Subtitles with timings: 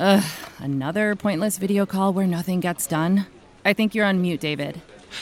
[0.00, 0.24] Ugh,
[0.60, 3.26] another pointless video call where nothing gets done.
[3.66, 4.80] I think you're on mute, David.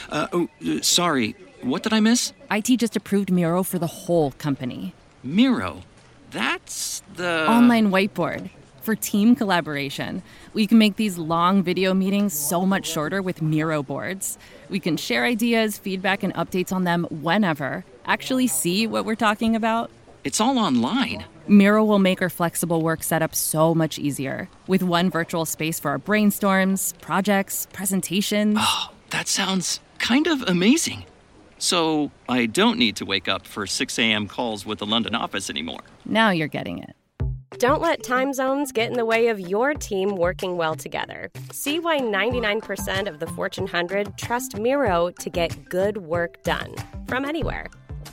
[0.08, 1.34] Uh, oh, uh, sorry.
[1.62, 2.32] What did I miss?
[2.48, 4.94] IT just approved Miro for the whole company.
[5.24, 5.82] Miro.
[6.30, 7.50] That's the.
[7.50, 10.22] Online whiteboard for team collaboration.
[10.54, 14.38] We can make these long video meetings so much shorter with Miro boards.
[14.68, 17.84] We can share ideas, feedback, and updates on them whenever.
[18.04, 19.90] Actually, see what we're talking about.
[20.22, 21.24] It's all online.
[21.48, 25.90] Miro will make our flexible work setup so much easier with one virtual space for
[25.90, 28.56] our brainstorms, projects, presentations.
[28.58, 31.04] Oh, that sounds kind of amazing.
[31.58, 34.28] So I don't need to wake up for 6 a.m.
[34.28, 35.80] calls with the London office anymore.
[36.04, 36.94] Now you're getting it.
[37.58, 41.30] Don't let time zones get in the way of your team working well together.
[41.50, 46.74] See why 99% of the Fortune 100 trust Miro to get good work done
[47.08, 47.68] from anywhere.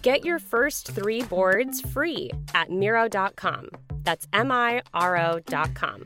[0.06, 3.70] Get your first three boards free at Miro.com.
[4.04, 6.06] That's M I R O.com.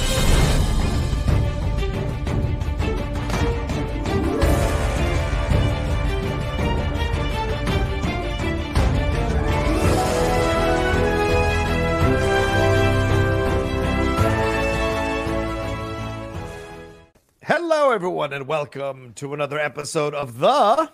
[17.53, 20.89] Hello, everyone, and welcome to another episode of the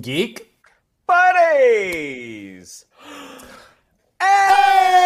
[0.00, 0.48] Geek
[1.06, 2.86] Buddies.
[4.18, 5.02] Hey!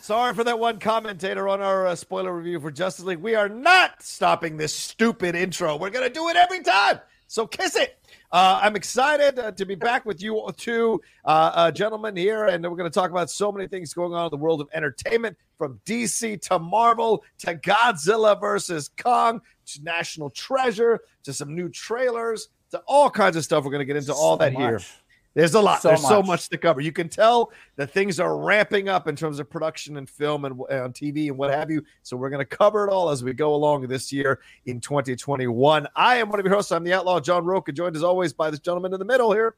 [0.00, 3.20] Sorry for that one commentator on our uh, spoiler review for Justice League.
[3.20, 5.76] We are not stopping this stupid intro.
[5.76, 6.98] We're going to do it every time.
[7.28, 8.04] So kiss it.
[8.32, 12.62] Uh, I'm excited uh, to be back with you two uh, uh, gentlemen here, and
[12.64, 15.36] we're going to talk about so many things going on in the world of entertainment,
[15.58, 22.48] from DC to Marvel to Godzilla versus Kong to National Treasure to some new trailers
[22.70, 23.64] to all kinds of stuff.
[23.64, 24.92] We're going to get into all So that here much.
[25.36, 25.82] There's a lot.
[25.82, 26.26] So There's so much.
[26.26, 26.80] much to cover.
[26.80, 30.58] You can tell that things are ramping up in terms of production and film and
[30.58, 31.84] uh, on TV and what have you.
[32.02, 35.88] So we're going to cover it all as we go along this year in 2021.
[35.94, 36.72] I am one of your hosts.
[36.72, 39.56] I'm the Outlaw John Rocha, joined as always by this gentleman in the middle here.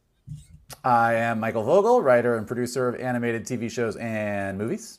[0.82, 4.98] I am Michael Vogel, writer and producer of animated TV shows and movies.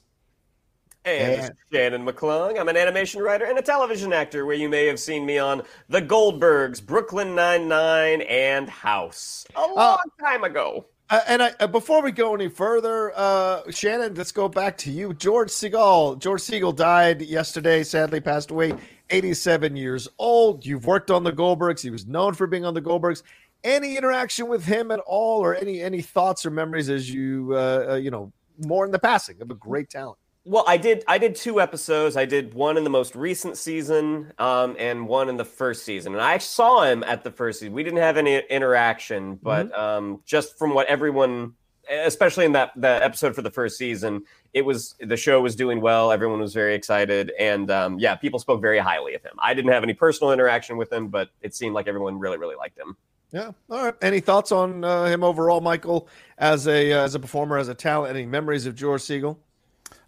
[1.05, 2.59] And And- Shannon McClung.
[2.59, 5.63] I'm an animation writer and a television actor where you may have seen me on
[5.87, 10.85] The Goldbergs, Brooklyn Nine-Nine, and House a long time ago.
[11.09, 14.91] Uh, and I, uh, before we go any further, uh, Shannon, let's go back to
[14.91, 15.13] you.
[15.15, 16.19] George Segal.
[16.19, 18.73] George Segal died yesterday, sadly passed away,
[19.09, 20.65] 87 years old.
[20.67, 21.81] You've worked on the Goldbergs.
[21.81, 23.23] He was known for being on the Goldbergs.
[23.63, 27.87] Any interaction with him at all, or any any thoughts or memories as you uh,
[27.89, 30.17] uh, you know more in the passing of a great talent?
[30.49, 31.03] Well, I did.
[31.07, 32.17] I did two episodes.
[32.17, 36.13] I did one in the most recent season, um, and one in the first season.
[36.13, 37.71] And I saw him at the first season.
[37.71, 41.53] We didn't have any interaction, but um, just from what everyone,
[41.87, 45.81] especially in that that episode for the first season, it was the show was doing
[45.81, 46.11] well.
[46.11, 49.33] Everyone was very excited, and um, yeah, people spoke very highly of him.
[49.37, 52.55] I didn't have any personal interaction with him, but it seemed like everyone really, really
[52.55, 52.97] liked him.
[53.31, 53.51] Yeah.
[53.69, 53.93] All right.
[54.01, 56.07] Any thoughts on uh, him overall, Michael,
[56.39, 58.15] as a uh, as a performer, as a talent?
[58.15, 59.37] Any memories of George Segal?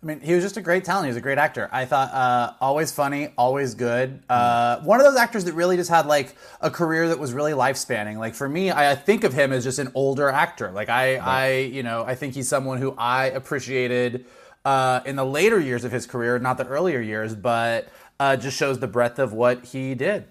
[0.02, 1.06] I mean, he was just a great talent.
[1.06, 1.70] He was a great actor.
[1.72, 4.24] I thought uh, always funny, always good.
[4.28, 7.54] Uh, one of those actors that really just had like a career that was really
[7.54, 8.18] life spanning.
[8.18, 10.72] Like for me, I think of him as just an older actor.
[10.72, 14.26] Like I, I, you know, I think he's someone who I appreciated
[14.66, 17.88] uh, in the later years of his career, not the earlier years, but
[18.20, 20.26] uh, just shows the breadth of what he did.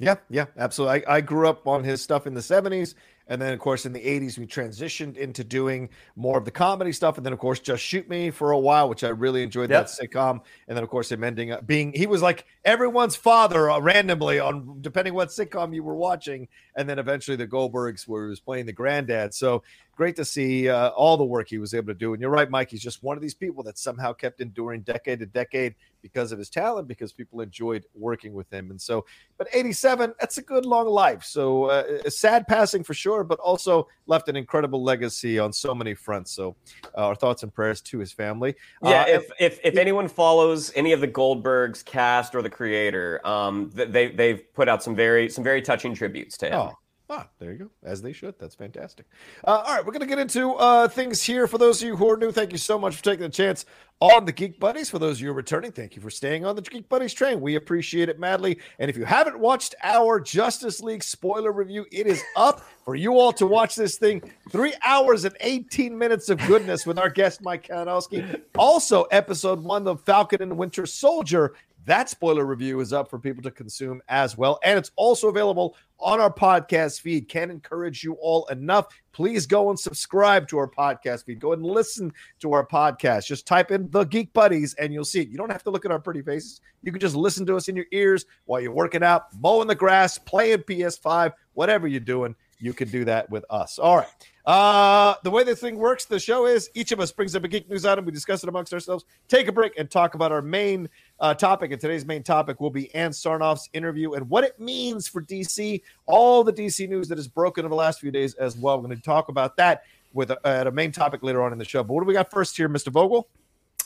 [0.00, 1.06] Yeah, yeah, absolutely.
[1.06, 2.94] I, I grew up on his stuff in the 70s.
[3.32, 6.92] And then, of course, in the 80s, we transitioned into doing more of the comedy
[6.92, 7.16] stuff.
[7.16, 9.86] And then, of course, Just Shoot Me for a while, which I really enjoyed Yep.
[9.86, 10.42] that sitcom.
[10.68, 14.38] And then, of course, him ending up being, he was like everyone's father uh, randomly
[14.38, 16.46] on depending what sitcom you were watching.
[16.76, 19.32] And then eventually the Goldbergs, where he was playing the granddad.
[19.32, 19.62] So
[20.02, 22.12] great to see uh, all the work he was able to do.
[22.12, 25.20] And you're right, Mike, he's just one of these people that somehow kept enduring decade
[25.20, 28.72] to decade because of his talent, because people enjoyed working with him.
[28.72, 29.04] And so,
[29.38, 31.22] but 87, that's a good long life.
[31.22, 35.72] So uh, a sad passing for sure, but also left an incredible legacy on so
[35.72, 36.32] many fronts.
[36.32, 36.56] So
[36.98, 38.56] uh, our thoughts and prayers to his family.
[38.82, 43.24] Yeah, Uh, if, if if anyone follows any of the Goldbergs cast or the creator,
[43.24, 46.54] um, they they've put out some very some very touching tributes to him.
[46.54, 46.78] Oh,
[47.12, 47.70] ah, there you go.
[47.84, 48.38] As they should.
[48.38, 49.06] That's fantastic.
[49.44, 51.46] Uh, all right, we're going to get into uh, things here.
[51.46, 53.66] For those of you who are new, thank you so much for taking the chance
[54.00, 54.88] on the Geek Buddies.
[54.88, 57.12] For those of you who are returning, thank you for staying on the Geek Buddies
[57.12, 57.40] train.
[57.40, 58.58] We appreciate it madly.
[58.78, 63.18] And if you haven't watched our Justice League spoiler review, it is up for you
[63.18, 64.22] all to watch this thing.
[64.50, 68.40] Three hours and 18 minutes of goodness with our guest, Mike Kanowski.
[68.56, 71.54] Also, episode one, The Falcon and Winter Soldier.
[71.84, 74.60] That spoiler review is up for people to consume as well.
[74.62, 77.28] And it's also available on our podcast feed.
[77.28, 78.86] Can't encourage you all enough.
[79.12, 81.40] Please go and subscribe to our podcast feed.
[81.40, 83.26] Go and listen to our podcast.
[83.26, 85.28] Just type in the Geek Buddies and you'll see it.
[85.28, 86.60] You don't have to look at our pretty faces.
[86.82, 89.74] You can just listen to us in your ears while you're working out, mowing the
[89.74, 92.36] grass, playing PS5, whatever you're doing.
[92.62, 93.80] You can do that with us.
[93.80, 94.08] All right.
[94.46, 97.48] Uh, the way this thing works, the show is each of us brings up a
[97.48, 98.04] geek news item.
[98.04, 100.88] We discuss it amongst ourselves, take a break, and talk about our main
[101.18, 101.72] uh, topic.
[101.72, 105.82] And today's main topic will be Ann Sarnoff's interview and what it means for DC,
[106.06, 108.78] all the DC news that has broken over the last few days as well.
[108.78, 109.82] We're going to talk about that
[110.12, 111.82] with a, at a main topic later on in the show.
[111.82, 112.92] But what do we got first here, Mr.
[112.92, 113.28] Vogel?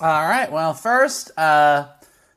[0.00, 0.52] All right.
[0.52, 1.88] Well, first, uh,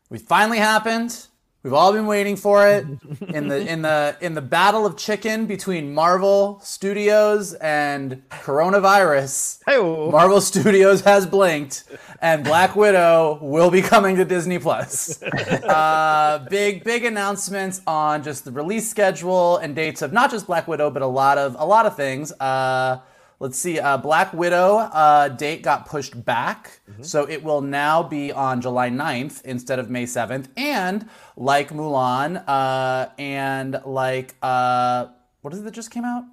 [0.09, 1.27] it finally happened.
[1.61, 2.85] We've all been waiting for it
[3.27, 9.59] in the in the in the battle of chicken between Marvel Studios and coronavirus.
[9.65, 11.83] Hey, Marvel Studios has blinked,
[12.21, 15.21] and Black Widow will be coming to Disney Plus.
[15.69, 20.67] Uh, big big announcements on just the release schedule and dates of not just Black
[20.67, 22.31] Widow, but a lot of a lot of things.
[22.39, 22.99] Uh,
[23.39, 23.79] Let's see.
[23.79, 28.89] Uh, Black Widow uh, date got pushed back, so it will now be on July
[28.89, 30.49] 9th instead of May 7th.
[30.57, 35.07] And like Mulan, uh, and like uh,
[35.41, 36.25] what is it that just came out?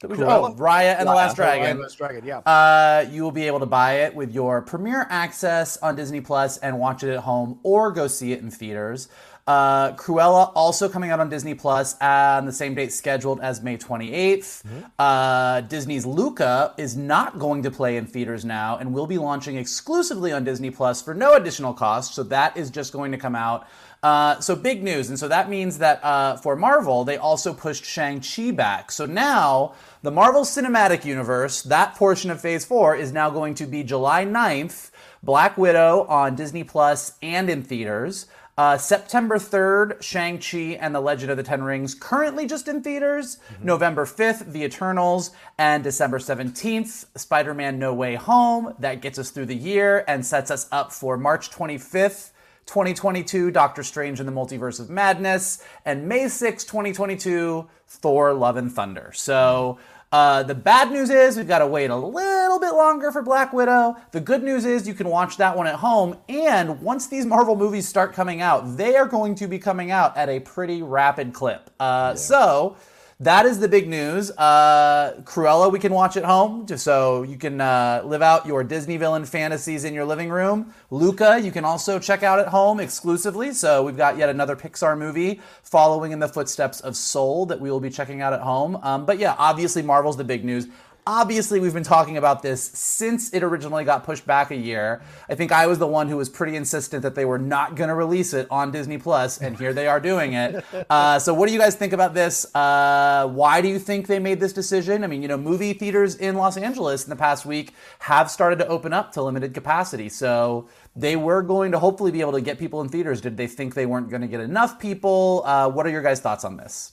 [0.00, 0.50] That Cruella?
[0.50, 1.66] oh, Raya and the Last Dragon.
[1.66, 2.38] Raya and the Last Dragon, yeah.
[2.38, 6.56] Uh, you will be able to buy it with your Premiere access on Disney Plus
[6.58, 9.08] and watch it at home, or go see it in theaters.
[9.46, 13.76] Uh, Cruella also coming out on Disney Plus on the same date scheduled as May
[13.76, 14.64] 28th.
[14.98, 19.56] Uh, Disney's Luca is not going to play in theaters now and will be launching
[19.56, 22.14] exclusively on Disney Plus for no additional cost.
[22.14, 23.66] So that is just going to come out.
[24.02, 25.10] Uh, so big news.
[25.10, 28.90] And so that means that uh, for Marvel, they also pushed Shang-Chi back.
[28.90, 33.66] So now the Marvel Cinematic Universe, that portion of Phase 4, is now going to
[33.66, 34.90] be July 9th,
[35.22, 38.26] Black Widow on Disney Plus and in theaters.
[38.60, 43.38] Uh, September 3rd, Shang-Chi and the Legend of the Ten Rings, currently just in theaters.
[43.62, 45.30] November 5th, The Eternals.
[45.56, 48.74] And December 17th, Spider Man No Way Home.
[48.78, 52.32] That gets us through the year and sets us up for March 25th.
[52.66, 58.70] 2022, Doctor Strange and the Multiverse of Madness, and May 6, 2022, Thor Love and
[58.70, 59.10] Thunder.
[59.14, 59.78] So,
[60.12, 63.52] uh, the bad news is we've got to wait a little bit longer for Black
[63.52, 63.96] Widow.
[64.10, 66.16] The good news is you can watch that one at home.
[66.28, 70.16] And once these Marvel movies start coming out, they are going to be coming out
[70.16, 71.70] at a pretty rapid clip.
[71.78, 72.76] Uh, So,
[73.20, 74.30] that is the big news.
[74.30, 78.64] Uh, Cruella, we can watch at home, just so you can uh, live out your
[78.64, 80.72] Disney villain fantasies in your living room.
[80.90, 83.52] Luca, you can also check out at home exclusively.
[83.52, 87.70] So we've got yet another Pixar movie following in the footsteps of Soul that we
[87.70, 88.76] will be checking out at home.
[88.82, 90.66] Um, but yeah, obviously Marvel's the big news.
[91.06, 95.02] Obviously, we've been talking about this since it originally got pushed back a year.
[95.28, 97.88] I think I was the one who was pretty insistent that they were not going
[97.88, 100.64] to release it on Disney Plus, and here they are doing it.
[100.88, 102.52] Uh, so, what do you guys think about this?
[102.54, 105.04] Uh, why do you think they made this decision?
[105.04, 108.58] I mean, you know, movie theaters in Los Angeles in the past week have started
[108.58, 110.08] to open up to limited capacity.
[110.08, 113.20] So, they were going to hopefully be able to get people in theaters.
[113.20, 115.42] Did they think they weren't going to get enough people?
[115.44, 116.92] Uh, what are your guys' thoughts on this?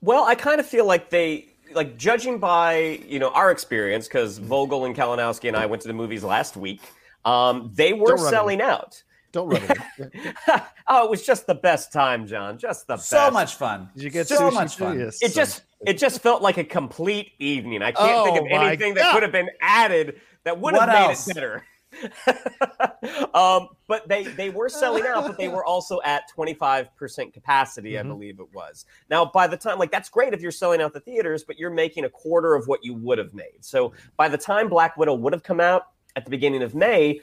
[0.00, 4.38] Well, I kind of feel like they like judging by you know our experience because
[4.38, 6.80] Vogel and Kalinowski and I went to the movies last week.
[7.24, 8.64] Um, they were selling it.
[8.64, 9.02] out.
[9.32, 9.62] Don't run
[9.98, 10.36] it.
[10.86, 12.56] oh, it was just the best time, John.
[12.56, 13.32] Just the So best.
[13.32, 13.88] much fun.
[13.94, 14.98] Did you get so sushi much fun.
[14.98, 15.20] Yes.
[15.22, 17.82] It just it just felt like a complete evening.
[17.82, 20.88] I can't think Oh of my anything that could have been added that would have
[20.88, 21.26] made else?
[21.28, 21.64] it better.
[23.34, 28.02] um, but they they were selling out, but they were also at 25% capacity, I
[28.02, 28.08] Mhm.
[28.08, 28.86] believe it was.
[29.10, 31.70] Now, by the time, like that's great if you're selling out the theaters, but you're
[31.70, 33.62] making a quarter of what you would have made.
[33.64, 37.20] So by the time Black Widow would have come out at the beginning of May,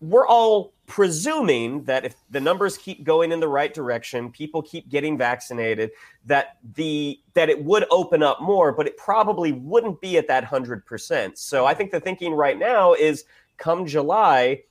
[0.00, 4.88] we're all presuming that if the numbers keep going in the right direction, people keep
[4.88, 5.92] getting vaccinated,
[6.26, 10.42] that the that it would open up more, but it probably wouldn't be at that
[10.44, 11.38] hundred percent.
[11.38, 13.24] So I think the thinking right now is,
[13.62, 14.64] come July,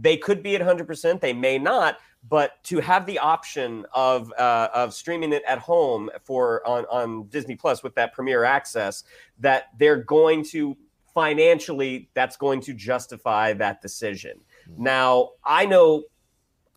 [0.00, 4.32] they could be at hundred percent, they may not, but to have the option of
[4.38, 9.04] uh, of streaming it at home for on on Disney Plus with that Premier access,
[9.40, 10.76] that they're going to
[11.14, 14.40] financially that's going to justify that decision.
[14.78, 16.04] Now, I know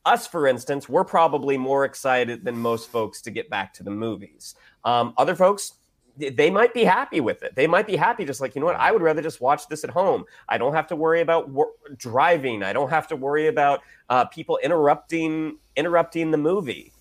[0.06, 3.92] us, for instance, we're probably more excited than most folks to get back to the
[3.92, 4.56] movies.
[4.84, 5.74] Um, other folks,
[6.17, 7.55] they might be happy with it.
[7.55, 9.84] They might be happy, just like, you know what, I would rather just watch this
[9.84, 10.25] at home.
[10.48, 12.63] I don't have to worry about wor- driving.
[12.63, 16.91] I don't have to worry about uh, people interrupting interrupting the movie.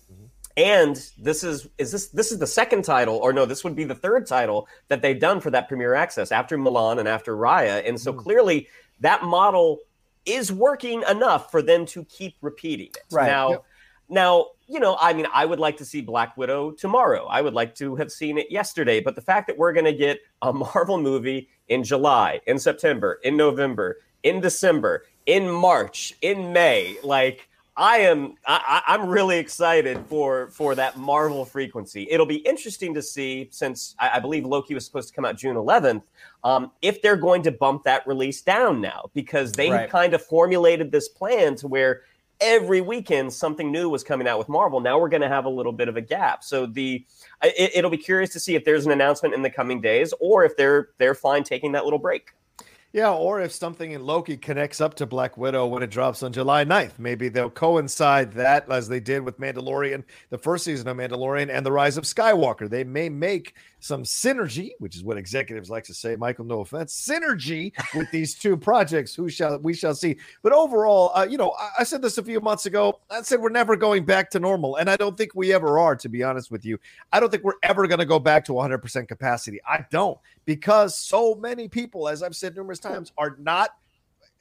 [0.57, 3.83] And this is is this this is the second title, or no, this would be
[3.83, 7.87] the third title that they've done for that premiere Access after Mulan and after Raya.
[7.87, 8.67] And so clearly
[9.01, 9.79] that model
[10.25, 13.03] is working enough for them to keep repeating it.
[13.11, 13.27] Right.
[13.27, 13.63] Now, Yep.
[14.09, 17.25] now, you know, I mean, I would like to see Black Widow tomorrow.
[17.27, 18.99] I would like to have seen it yesterday.
[18.99, 23.19] But the fact that we're going to get a Marvel movie in July, in September,
[23.23, 29.99] in November, in December, in March, in May, like I am, I, I'm really excited
[30.07, 32.07] for for that Marvel frequency.
[32.09, 35.37] It'll be interesting to see since I, I believe Loki was supposed to come out
[35.37, 36.01] June 11th.
[36.43, 39.89] Um, if they're going to bump that release down now because they Right.
[39.89, 42.03] kind of formulated this plan to where
[42.41, 44.79] every weekend something new was coming out with Marvel.
[44.79, 46.43] Now we're going to have a little bit of a gap.
[46.43, 47.05] So the
[47.43, 50.43] it, it'll be curious to see if there's an announcement in the coming days or
[50.43, 52.31] if they're they're fine taking that little break.
[52.95, 56.31] Yeah, or if something in Loki connects up to Black Widow when it drops on
[56.31, 60.95] July 9th, maybe they'll coincide that as they did with Mandalorian, the first season of
[60.95, 62.69] Mandalorian, and the Rise of Skywalker.
[62.69, 66.15] They may make some synergy, which is what executives like to say.
[66.15, 69.13] Michael, no offense, synergy with these two projects.
[69.13, 70.17] Who shall we shall see?
[70.41, 72.99] But overall, uh, you know, I, I said this a few months ago.
[73.11, 75.95] I said we're never going back to normal, and I don't think we ever are.
[75.95, 76.79] To be honest with you,
[77.13, 79.59] I don't think we're ever going to go back to 100% capacity.
[79.67, 83.69] I don't because so many people, as I've said numerous times, are not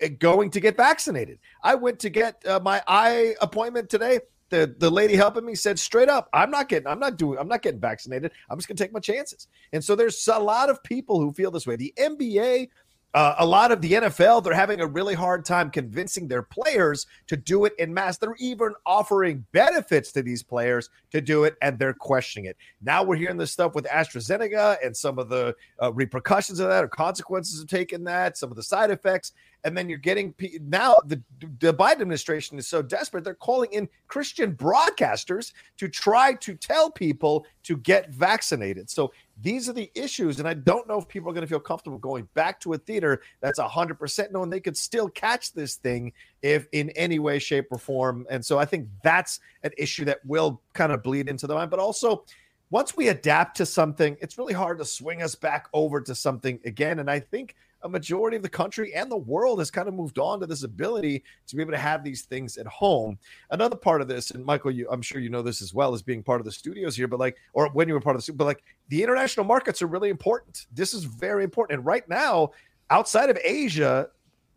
[0.02, 1.38] uh, going to get vaccinated.
[1.62, 4.20] I went to get uh, my eye appointment today.
[4.54, 7.49] The, the lady helping me said straight up, I'm not getting, I'm not doing, I'm
[7.49, 8.30] not getting vaccinated.
[8.49, 9.49] I'm just gonna take my chances.
[9.73, 11.75] And so there's a lot of people who feel this way.
[11.75, 12.68] The NBA,
[13.14, 17.06] uh, a lot of the NFL, they're having a really hard time convincing their players
[17.28, 18.18] to do it in mass.
[18.18, 22.56] They're even offering benefits to these players to do it, and they're questioning it.
[22.83, 26.83] Now we're hearing this stuff with AstraZeneca and some of the uh, repercussions of that
[26.83, 29.33] or consequences of taking that, some of the side effects.
[29.62, 31.23] And then you're getting pe- now the,
[31.61, 36.90] the Biden administration is so desperate, they're calling in Christian broadcasters to try to tell
[36.90, 38.90] people to get vaccinated.
[38.90, 40.38] So these are the issues.
[40.38, 42.78] And I don't know if people are going to feel comfortable going back to a
[42.78, 46.12] theater that's 100% knowing they could still catch this thing
[46.42, 48.26] if in any way, shape, or form.
[48.30, 51.70] And so I think that's an issue that will kind of bleed into the mind.
[51.70, 52.24] But also,
[52.70, 56.58] once we adapt to something, it's really hard to swing us back over to something
[56.64, 56.98] again.
[56.98, 60.18] And I think a majority of the country and the world has kind of moved
[60.18, 63.18] on to this ability to be able to have these things at home.
[63.50, 66.02] Another part of this, and Michael, you, I'm sure you know this as well as
[66.02, 68.32] being part of the studios here, but like, or when you were part of the,
[68.32, 70.66] but like the international markets are really important.
[70.72, 71.78] This is very important.
[71.78, 72.52] And right now,
[72.88, 74.08] outside of Asia,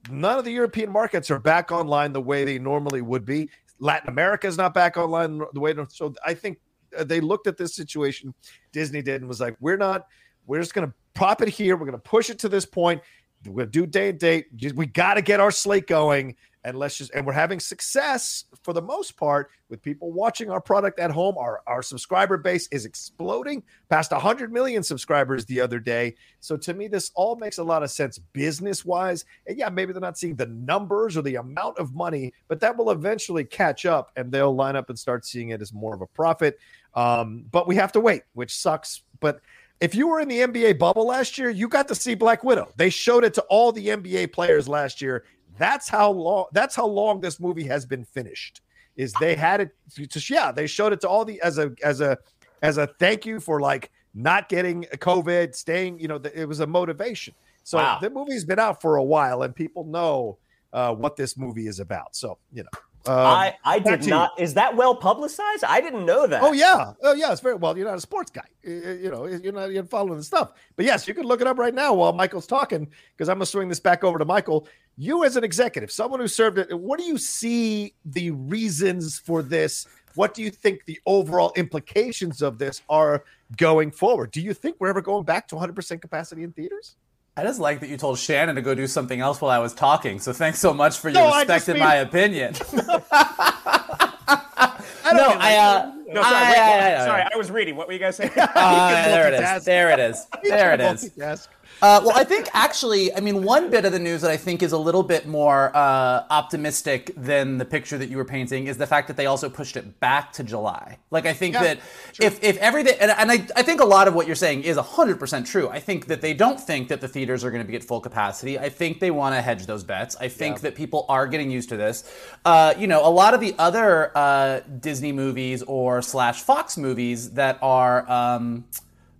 [0.10, 3.50] none of the European markets are back online the way they normally would be.
[3.80, 5.76] Latin America is not back online the way.
[5.90, 6.60] So I think
[6.98, 8.34] uh, they looked at this situation,
[8.72, 10.08] Disney did, and was like, we're not,
[10.46, 11.76] we're just going to pop it here.
[11.76, 13.02] We're going to push it to this point.
[13.46, 14.48] We're going to do day and date.
[14.76, 16.36] We got to get our slate going.
[16.64, 20.60] And let's just, and we're having success for the most part with people watching our
[20.60, 21.38] product at home.
[21.38, 26.16] Our, our subscriber base is exploding past 100 million subscribers the other day.
[26.42, 29.24] So to me, this all makes a lot of sense business wise.
[29.46, 32.76] And yeah, maybe they're not seeing the numbers or the amount of money, but that
[32.76, 36.02] will eventually catch up and they'll line up and start seeing it as more of
[36.02, 36.60] a profit.
[36.96, 39.04] Um, but we have to wait, which sucks.
[39.22, 39.40] But
[39.80, 42.72] if you were in the NBA bubble last year, you got to see Black Widow.
[42.78, 45.26] They showed it to all the NBA players last year.
[45.58, 48.62] That's how long that's how long this movie has been finished.
[48.96, 52.02] Is they had it to yeah, they showed it to all the as a as
[52.02, 52.18] a
[52.62, 56.68] as a thank you for like not getting COVID, staying, you know, it was a
[56.68, 57.36] motivation.
[57.64, 58.00] So wow.
[58.02, 60.40] the movie's been out for a while and people know
[60.74, 62.16] uh, what this movie is about.
[62.16, 62.70] So, you know.
[63.06, 64.32] Um, I I did not.
[64.38, 64.44] You.
[64.44, 65.64] Is that well publicized?
[65.64, 66.44] I didn't know that.
[66.44, 67.32] Oh yeah, oh yeah.
[67.32, 67.78] It's very well.
[67.78, 68.44] You're not a sports guy.
[68.64, 70.54] You know, you're not you're following the stuff.
[70.76, 73.46] But yes, you can look it up right now while Michael's talking because I'm gonna
[73.46, 74.68] swing this back over to Michael.
[74.98, 79.42] You as an executive, someone who served it, what do you see the reasons for
[79.42, 79.88] this?
[80.16, 83.24] What do you think the overall implications of this are
[83.56, 84.32] going forward?
[84.32, 86.96] Do you think we're ever going back to 100% capacity in theaters?
[87.38, 89.72] I just like that you told Shannon to go do something else while I was
[89.72, 90.20] talking.
[90.20, 91.84] So thanks so much for your no, respect in mean...
[91.84, 92.56] my opinion.
[92.58, 94.24] I
[95.14, 97.76] no, I, uh, no, sorry, I, wait, I, sorry, I was reading.
[97.76, 98.32] What were you guys saying?
[98.38, 99.66] Uh, there it is.
[99.66, 100.26] There it is.
[100.44, 101.48] There it is.
[101.82, 104.64] Uh, well, I think actually, I mean, one bit of the news that I think
[104.64, 108.78] is a little bit more uh, optimistic than the picture that you were painting is
[108.78, 110.98] the fact that they also pushed it back to July.
[111.12, 111.80] Like, I think yeah, that
[112.20, 114.76] if, if everything, and, and I, I think a lot of what you're saying is
[114.76, 115.70] 100% true.
[115.70, 118.02] I think that they don't think that the theaters are going to be at full
[118.02, 118.58] capacity.
[118.58, 120.16] I think they want to hedge those bets.
[120.20, 120.62] I think yeah.
[120.62, 122.12] that people are getting used to this.
[122.44, 127.32] Uh, you know, a lot of the other uh, Disney movies or slash Fox movies
[127.32, 128.10] that are.
[128.10, 128.66] Um,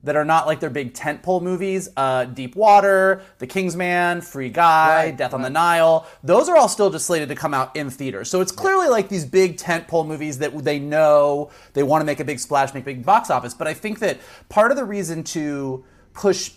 [0.08, 1.90] that are not like their big tentpole movies.
[1.98, 5.38] Uh, Deep Water, The Kingsman, Free Guy, right, Death right.
[5.38, 6.08] on the Nile.
[6.24, 8.30] Those are all still just slated to come out in theaters.
[8.30, 12.22] So it's clearly like these big tentpole movies that they know they want to make
[12.22, 13.54] a big splash, make big box office.
[13.54, 16.52] But I think that part of the reason to push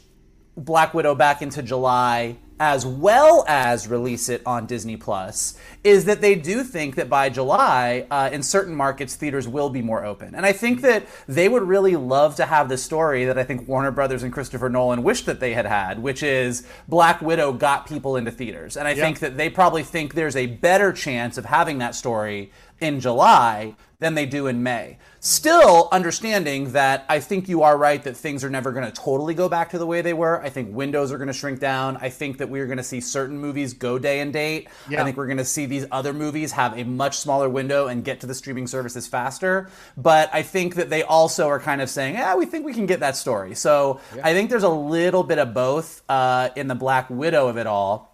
[0.56, 6.20] Black Widow back into July as well as release it on Disney Plus is that
[6.20, 10.34] they do think that by July, uh, in certain markets, theaters will be more open.
[10.34, 13.66] And I think that they would really love to have this story that I think
[13.66, 17.88] Warner Brothers and Christopher Nolan wished that they had had, which is Black Widow got
[17.88, 18.76] people into theaters.
[18.76, 19.04] And I yeah.
[19.04, 23.74] think that they probably think there's a better chance of having that story in July
[24.00, 24.98] than they do in May.
[25.20, 29.34] Still understanding that I think you are right that things are never going to totally
[29.34, 30.42] go back to the way they were.
[30.42, 31.98] I think windows are going to shrink down.
[31.98, 34.68] I think that we're going to see certain movies go day and date.
[34.88, 35.02] Yeah.
[35.02, 38.02] I think we're going to see these other movies have a much smaller window and
[38.02, 39.68] get to the streaming services faster.
[39.96, 42.86] But I think that they also are kind of saying, yeah, we think we can
[42.86, 43.54] get that story.
[43.54, 44.22] So yeah.
[44.26, 47.66] I think there's a little bit of both uh, in the Black Widow of it
[47.66, 48.09] all.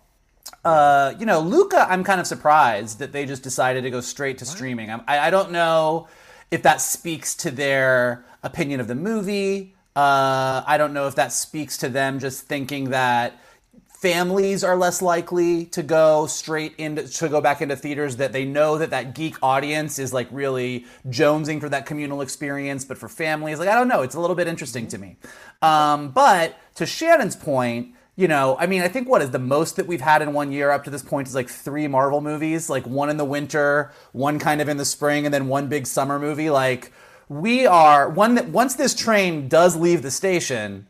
[0.64, 4.38] Uh, you know, Luca, I'm kind of surprised that they just decided to go straight
[4.38, 4.54] to what?
[4.54, 4.90] streaming.
[4.90, 6.08] I, I don't know
[6.50, 9.74] if that speaks to their opinion of the movie.
[9.94, 13.40] Uh, I don't know if that speaks to them just thinking that
[13.88, 18.44] families are less likely to go straight into to go back into theaters that they
[18.44, 23.08] know that that geek audience is like really jonesing for that communal experience but for
[23.08, 25.16] families like i don't know it's a little bit interesting to me
[25.62, 29.76] um, but to shannon's point you know, I mean, I think what is the most
[29.76, 32.70] that we've had in one year up to this point is like three Marvel movies,
[32.70, 35.86] like one in the winter, one kind of in the spring, and then one big
[35.86, 36.48] summer movie.
[36.48, 36.92] Like
[37.28, 40.86] we are one that once this train does leave the station,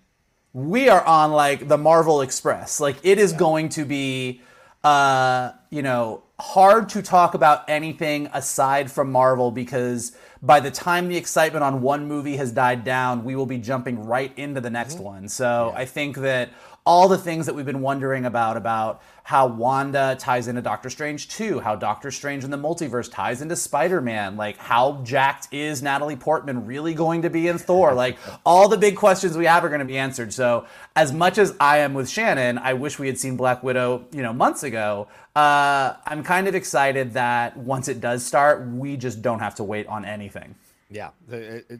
[0.52, 2.78] we are on like the Marvel Express.
[2.78, 4.40] Like it is going to be,
[4.84, 11.08] uh, you know, hard to talk about anything aside from Marvel because by the time
[11.08, 14.70] the excitement on one movie has died down, we will be jumping right into the
[14.70, 15.04] next mm-hmm.
[15.04, 15.28] one.
[15.28, 15.80] So yeah.
[15.80, 16.50] I think that
[16.86, 21.28] all the things that we've been wondering about about how Wanda ties into Doctor Strange
[21.28, 26.14] 2, how Doctor Strange in the multiverse ties into Spider-Man, like how jacked is Natalie
[26.14, 27.94] Portman really going to be in Thor?
[28.06, 30.32] Like all the big questions we have are going to be answered.
[30.32, 34.04] So, as much as I am with Shannon, I wish we had seen Black Widow,
[34.12, 35.08] you know, months ago.
[35.34, 39.64] Uh, I'm kind of excited that once it does start, we just don't have to
[39.64, 40.54] wait on anything.
[40.90, 41.10] Yeah,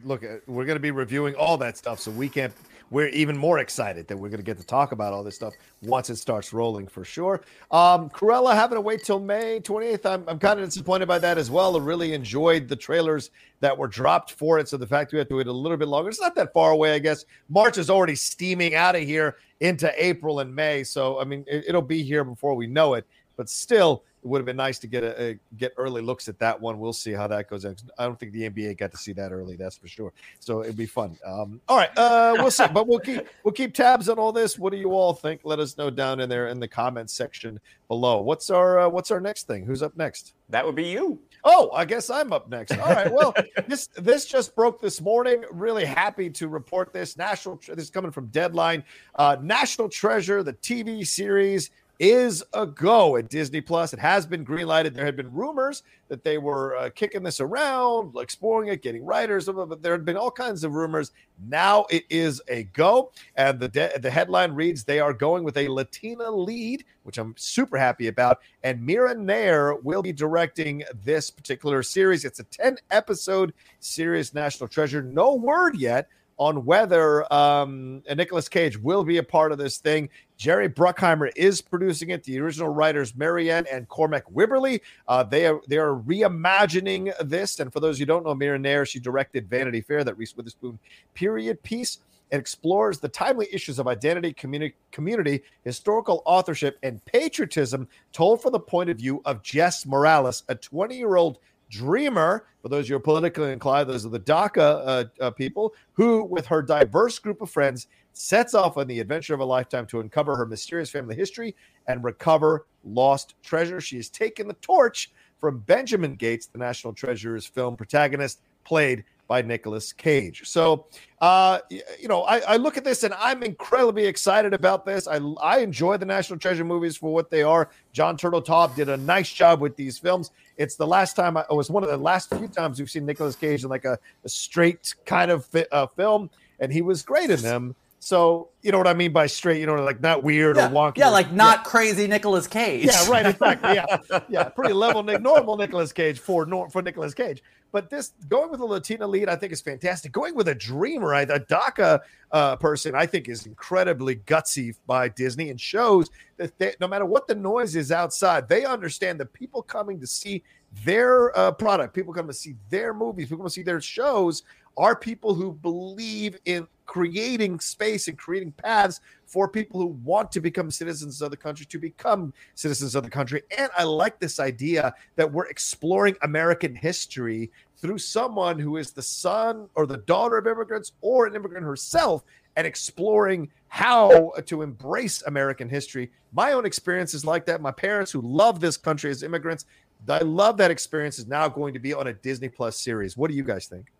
[0.03, 2.53] look, uh, we're going to be reviewing all that stuff, so we can't
[2.89, 5.53] we're even more excited that we're going to get to talk about all this stuff
[5.81, 7.41] once it starts rolling for sure.
[7.71, 10.05] Um, having to wait till May 28th.
[10.05, 11.75] I'm, I'm kind of disappointed by that as well.
[11.75, 14.69] I really enjoyed the trailers that were dropped for it.
[14.69, 16.71] So the fact we have to wait a little bit longer, it's not that far
[16.71, 17.25] away, I guess.
[17.49, 20.83] March is already steaming out of here into April and May.
[20.83, 23.05] So, I mean, it, it'll be here before we know it.
[23.35, 26.39] But still, it would have been nice to get a, a, get early looks at
[26.39, 26.79] that one.
[26.79, 27.65] We'll see how that goes.
[27.65, 29.55] I don't think the NBA got to see that early.
[29.55, 30.11] That's for sure.
[30.39, 31.17] So it'd be fun.
[31.25, 32.65] Um, all right, uh, we'll see.
[32.73, 34.57] but we'll keep we'll keep tabs on all this.
[34.57, 35.41] What do you all think?
[35.43, 38.21] Let us know down in there in the comments section below.
[38.21, 39.65] What's our uh, what's our next thing?
[39.65, 40.33] Who's up next?
[40.49, 41.19] That would be you.
[41.43, 42.71] Oh, I guess I'm up next.
[42.77, 43.11] All right.
[43.11, 43.35] Well,
[43.67, 45.43] this this just broke this morning.
[45.51, 47.17] Really happy to report this.
[47.17, 47.59] National.
[47.67, 48.83] This is coming from Deadline.
[49.15, 53.93] Uh, National Treasure, the TV series is a go at Disney Plus.
[53.93, 54.93] It has been greenlighted.
[54.93, 59.45] There had been rumors that they were uh, kicking this around, exploring it, getting writers,
[59.45, 61.11] but there had been all kinds of rumors.
[61.47, 65.57] Now it is a go, and the de- the headline reads: They are going with
[65.57, 68.39] a Latina lead, which I'm super happy about.
[68.63, 72.25] And Mira Nair will be directing this particular series.
[72.25, 75.01] It's a 10 episode series, National Treasure.
[75.01, 80.09] No word yet on whether um, Nicolas Cage will be a part of this thing.
[80.37, 82.23] Jerry Bruckheimer is producing it.
[82.23, 87.59] The original writers, Marianne and Cormac Wibberley, uh, they are they are reimagining this.
[87.59, 90.77] And for those who don't know, Nair, she directed Vanity Fair, that Reese Witherspoon
[91.13, 91.99] period piece.
[92.29, 98.59] It explores the timely issues of identity, community, historical authorship, and patriotism, told from the
[98.59, 101.39] point of view of Jess Morales, a 20 year old
[101.69, 102.47] dreamer.
[102.61, 106.45] For those who are politically inclined, those are the DACA uh, uh, people who, with
[106.47, 110.35] her diverse group of friends, sets off on the adventure of a lifetime to uncover
[110.35, 111.55] her mysterious family history
[111.87, 113.79] and recover lost treasure.
[113.79, 119.41] She has taken the torch from Benjamin Gates, the National Treasures film protagonist, played by
[119.41, 120.43] Nicolas Cage.
[120.45, 120.85] So,
[121.21, 125.07] uh, you know, I, I, look at this and I'm incredibly excited about this.
[125.07, 127.69] I, I enjoy the National Treasure movies for what they are.
[127.91, 130.31] Jon Turteltaub did a nice job with these films.
[130.57, 133.05] It's the last time I, it was one of the last few times we've seen
[133.05, 137.01] Nicolas Cage in like a, a straight kind of fi- uh, film, and he was
[137.01, 137.75] great in them.
[137.99, 140.67] So you know what I mean by straight, you know, like not weird yeah.
[140.67, 140.97] or wonky.
[140.97, 141.63] Yeah, like not yeah.
[141.63, 142.85] crazy Nicolas Cage.
[142.85, 143.25] Yeah, right.
[143.25, 143.73] Exactly.
[143.73, 147.41] Yeah, yeah, pretty level, normal Nicolas Cage for for Nicolas Cage.
[147.71, 150.11] But this going with a Latina lead, I think is fantastic.
[150.11, 151.99] Going with a dreamer, a DACA
[152.31, 157.05] uh, person, I think is incredibly gutsy by Disney and shows that they, no matter
[157.05, 160.43] what the noise is outside, they understand the people coming to see
[160.85, 164.43] their uh, product, people come to see their movies, people come to see their shows
[164.77, 170.39] are people who believe in creating space and creating paths for people who want to
[170.39, 173.43] become citizens of the country to become citizens of the country.
[173.55, 179.01] And I like this idea that we're exploring American history through someone who is the
[179.01, 182.23] son or the daughter of immigrants or an immigrant herself
[182.55, 186.09] and exploring how to embrace American history.
[186.31, 187.61] My own experience is like that.
[187.61, 189.65] My parents who love this country as immigrants,
[190.09, 193.15] I love that experience is now going to be on a Disney Plus series.
[193.17, 193.91] What do you guys think?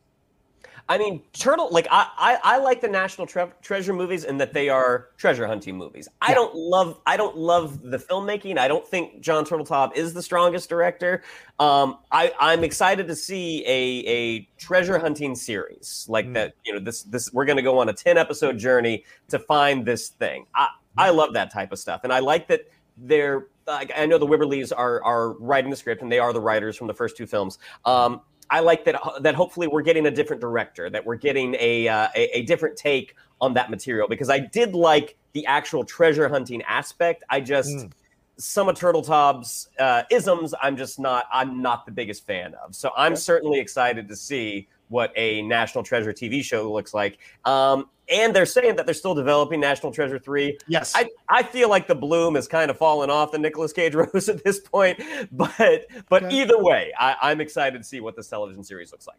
[0.90, 4.54] I mean, Turtle, like I, I, I like the National Tre- Treasure movies in that
[4.54, 6.08] they are treasure hunting movies.
[6.22, 8.58] I don't love, I don't love the filmmaking.
[8.58, 11.24] I don't think John Turteltaub is the strongest director.
[11.60, 16.34] Um, I, I'm excited to see a, a treasure hunting series like mm.
[16.36, 16.54] that.
[16.66, 19.86] You know, this, this, we're going to go on a 10 episode journey to find
[19.86, 20.46] this thing.
[20.56, 22.62] I, I love that type of stuff, and I like that
[22.98, 23.48] they're.
[23.68, 26.78] Like, I know the Wibberleys are are writing the script, and they are the writers
[26.78, 27.60] from the first two films.
[27.86, 31.88] Um, I like that that hopefully we're getting a different director, that we're getting a,
[31.88, 36.28] uh, a, a different take on that material because I did like the actual treasure
[36.30, 37.24] hunting aspect.
[37.30, 37.92] I just mm.
[38.38, 42.76] some of Turteltaub's uh, isms, I'm just not I'm not the biggest fan of.
[42.76, 47.20] So I'm certainly excited to see what a National Treasure TV show looks like.
[47.46, 50.58] Um, and they're saying that they're still developing National Treasure 3.
[50.68, 50.94] Yes.
[50.96, 54.30] I, I feel like the bloom has kind of fallen off the Nicolas Cage rose
[54.30, 55.02] at this point.
[55.32, 56.42] But but okay.
[56.42, 59.18] either way, I, I'm excited to see what this television series looks like.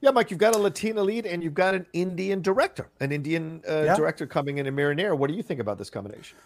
[0.00, 3.62] Yeah, Mike, you've got a Latina lead and you've got an Indian director, an Indian
[3.68, 3.96] uh, yeah.
[3.96, 6.38] director coming in in Mira What do you think about this combination?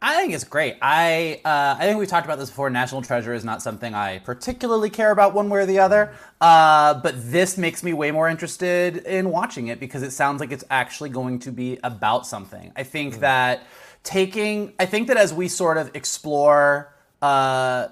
[0.00, 0.76] I think it's great.
[0.80, 2.70] I uh, I think we've talked about this before.
[2.70, 6.12] National Treasure is not something I particularly care about one way or the other.
[6.40, 10.52] Uh, but this makes me way more interested in watching it because it sounds like
[10.52, 12.70] it's actually going to be about something.
[12.76, 13.20] I think mm.
[13.20, 13.66] that
[14.04, 14.72] taking.
[14.78, 16.94] I think that as we sort of explore.
[17.20, 17.88] Uh,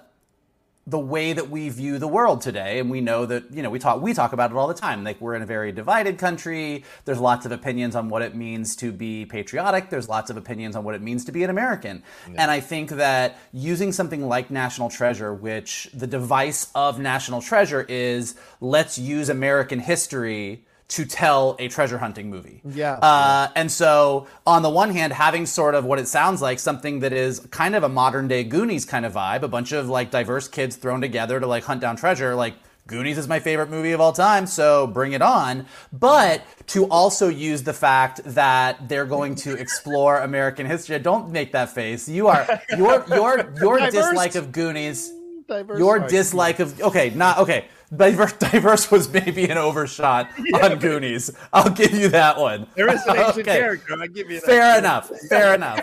[0.88, 3.78] the way that we view the world today and we know that you know we
[3.78, 5.02] talk we talk about it all the time.
[5.02, 6.84] Like we're in a very divided country.
[7.04, 9.90] There's lots of opinions on what it means to be patriotic.
[9.90, 12.02] There's lots of opinions on what it means to be an american.
[12.30, 12.42] Yeah.
[12.42, 17.84] and i think that using something like national treasure which the device of national treasure
[17.88, 22.60] is let's use american history to tell a treasure hunting movie.
[22.64, 22.94] Yeah.
[22.94, 27.00] Uh, and so, on the one hand, having sort of what it sounds like something
[27.00, 30.10] that is kind of a modern day Goonies kind of vibe, a bunch of like
[30.10, 32.54] diverse kids thrown together to like hunt down treasure, like.
[32.88, 35.66] Goonies is my favorite movie of all time, so bring it on.
[35.92, 40.96] But to also use the fact that they're going to explore American history.
[41.00, 42.08] Don't make that face.
[42.08, 42.46] You are
[42.78, 45.12] your your your dislike of Goonies.
[45.48, 50.78] Diverse your dislike of okay, not okay diverse, diverse was maybe an overshot yeah, on
[50.78, 51.30] Goonies.
[51.52, 52.66] I'll give you that one.
[52.74, 53.42] There is an Asian okay.
[53.42, 53.94] character.
[54.00, 54.46] I give you that.
[54.46, 55.10] Fair enough.
[55.28, 55.80] Fair enough.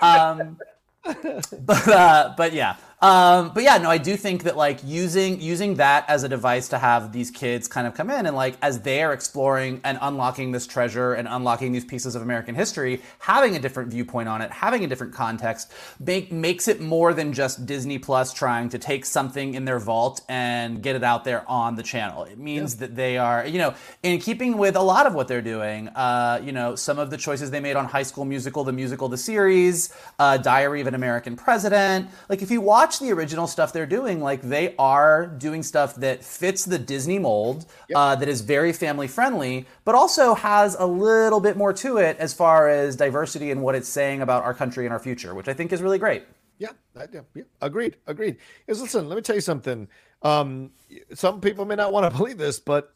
[0.00, 0.58] Um,
[1.04, 2.76] but uh, but yeah.
[3.00, 6.68] Um, but yeah, no, I do think that like using using that as a device
[6.70, 9.98] to have these kids kind of come in and like as they are exploring and
[10.00, 14.42] unlocking this treasure and unlocking these pieces of American history, having a different viewpoint on
[14.42, 18.78] it, having a different context, make makes it more than just Disney Plus trying to
[18.80, 22.24] take something in their vault and get it out there on the channel.
[22.24, 22.80] It means yeah.
[22.80, 25.86] that they are, you know, in keeping with a lot of what they're doing.
[25.90, 29.08] Uh, you know, some of the choices they made on High School Musical, the musical,
[29.08, 32.08] the series, uh, Diary of an American President.
[32.28, 35.94] Like if you watch watch the original stuff they're doing, like they are doing stuff
[35.96, 37.96] that fits the Disney mold, yep.
[37.98, 42.16] uh, that is very family friendly, but also has a little bit more to it
[42.16, 45.48] as far as diversity and what it's saying about our country and our future, which
[45.48, 46.24] I think is really great.
[46.56, 46.70] Yeah,
[47.12, 47.42] yeah, yeah.
[47.60, 48.38] agreed, agreed.
[48.66, 49.86] Is listen, let me tell you something.
[50.22, 50.70] Um,
[51.12, 52.94] some people may not want to believe this, but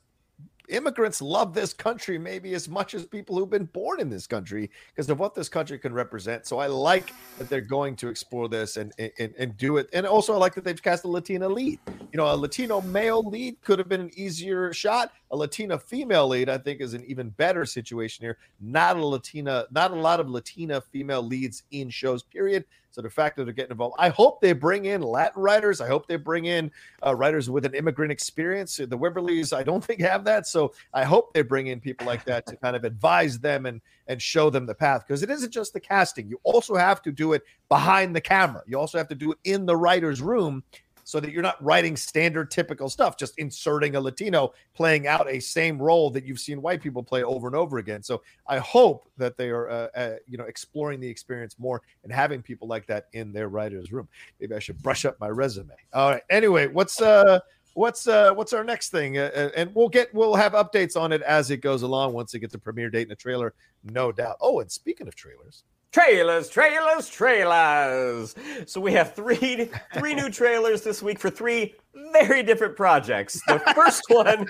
[0.69, 4.71] immigrants love this country maybe as much as people who've been born in this country
[4.95, 6.47] because of what this country can represent.
[6.47, 9.89] So I like that they're going to explore this and, and and do it.
[9.93, 11.79] And also I like that they've cast a Latina lead.
[12.13, 15.13] You know, a Latino male lead could have been an easier shot.
[15.33, 18.37] A Latina female lead, I think, is an even better situation here.
[18.61, 22.65] Not a Latina, not a lot of Latina female leads in shows, period.
[22.93, 25.81] So the fact that they're getting involved, I hope they bring in Latin writers.
[25.81, 26.71] I hope they bring in
[27.05, 28.77] uh, writers with an immigrant experience.
[28.77, 30.47] The Wibberleys, I don't think have that.
[30.47, 33.81] So I hope they bring in people like that to kind of advise them and
[34.09, 36.29] and show them the path because it isn't just the casting.
[36.29, 38.63] You also have to do it behind the camera.
[38.67, 40.63] You also have to do it in the writer's room
[41.05, 45.41] so that you're not writing standard typical stuff, just inserting a Latino playing out a
[45.41, 48.03] same role that you've seen white people play over and over again.
[48.03, 52.13] So I hope that they are, uh, uh, you know, exploring the experience more and
[52.13, 54.09] having people like that in their writer's room.
[54.41, 55.75] Maybe I should brush up my resume.
[55.93, 56.23] All right.
[56.31, 57.41] Anyway, what's uh,
[57.75, 59.19] what's uh, what's our next thing?
[59.19, 62.35] Uh, uh and we'll get we'll have updates on it as it goes along once
[62.35, 64.37] it gets a premiere date and a trailer, no doubt.
[64.41, 65.65] Oh, and speaking of trailers.
[65.93, 68.35] Trailers, trailers, trailers.
[68.65, 71.75] So we have three three new trailers this week for three
[72.15, 73.39] very different projects.
[73.47, 74.49] The first one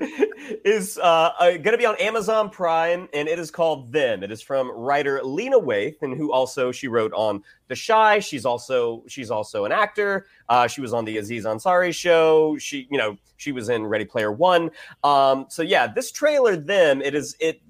[0.64, 4.22] is uh, uh, going to be on Amazon Prime, and it is called Them.
[4.22, 8.46] It is from writer Lena Waithe, and who also she wrote on The Chi She's
[8.46, 10.26] also she's also an actor.
[10.48, 12.56] Uh, she was on the Aziz Ansari show.
[12.58, 14.70] She you know she was in Ready Player One.
[15.02, 17.60] Um, so yeah, this trailer Them it is it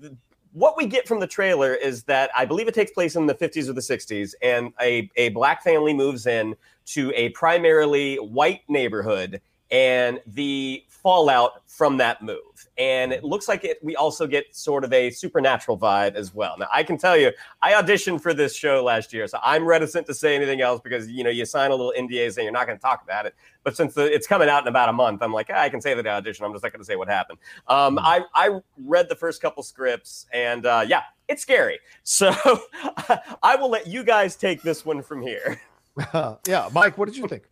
[0.52, 3.34] what we get from the trailer is that I believe it takes place in the
[3.34, 6.54] 50s or the 60s, and a, a black family moves in
[6.86, 9.40] to a primarily white neighborhood,
[9.72, 12.38] and the fallout from that move.
[12.78, 16.56] And it looks like it, we also get sort of a supernatural vibe as well.
[16.58, 20.06] Now, I can tell you, I auditioned for this show last year, so I'm reticent
[20.06, 22.66] to say anything else because you know you sign a little NDA saying you're not
[22.66, 23.34] going to talk about it.
[23.64, 25.80] But since the, it's coming out in about a month, I'm like, ah, I can
[25.80, 26.42] say that I auditioned.
[26.42, 27.38] I'm just not going to say what happened.
[27.66, 28.06] Um, mm-hmm.
[28.06, 31.78] I I read the first couple scripts, and uh, yeah, it's scary.
[32.04, 32.30] So
[33.42, 35.60] I will let you guys take this one from here.
[36.46, 37.44] yeah, Mike, what did you think?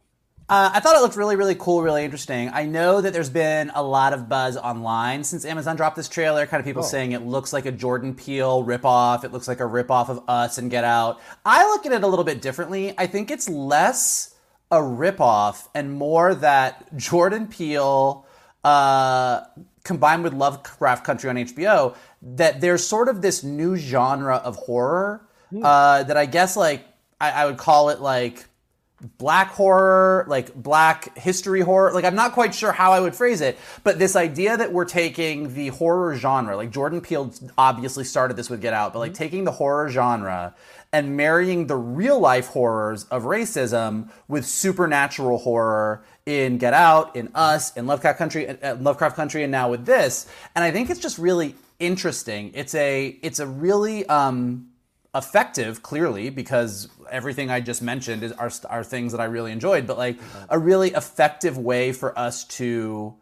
[0.50, 2.50] Uh, I thought it looked really, really cool, really interesting.
[2.52, 6.44] I know that there's been a lot of buzz online since Amazon dropped this trailer.
[6.44, 6.86] Kind of people oh.
[6.86, 9.22] saying it looks like a Jordan Peele ripoff.
[9.22, 11.20] It looks like a ripoff of Us and Get Out.
[11.46, 12.92] I look at it a little bit differently.
[12.98, 14.34] I think it's less
[14.72, 18.26] a ripoff and more that Jordan Peele
[18.64, 19.42] uh,
[19.84, 21.94] combined with Lovecraft Country on HBO.
[22.22, 25.64] That there's sort of this new genre of horror hmm.
[25.64, 26.84] uh, that I guess like
[27.20, 28.46] I, I would call it like
[29.18, 31.92] black horror, like black history horror.
[31.92, 34.84] Like I'm not quite sure how I would phrase it, but this idea that we're
[34.84, 39.12] taking the horror genre, like Jordan Peele obviously started this with Get Out, but like
[39.12, 39.22] mm-hmm.
[39.22, 40.54] taking the horror genre
[40.92, 47.30] and marrying the real life horrors of racism with supernatural horror in Get Out, in
[47.34, 50.26] Us, in Lovecraft Country, uh, Lovecraft Country, and now with this.
[50.54, 52.52] And I think it's just really interesting.
[52.54, 54.69] It's a it's a really um,
[55.14, 59.86] effective clearly because everything I just mentioned is are, are things that I really enjoyed
[59.86, 60.18] but like
[60.48, 63.14] a really effective way for us to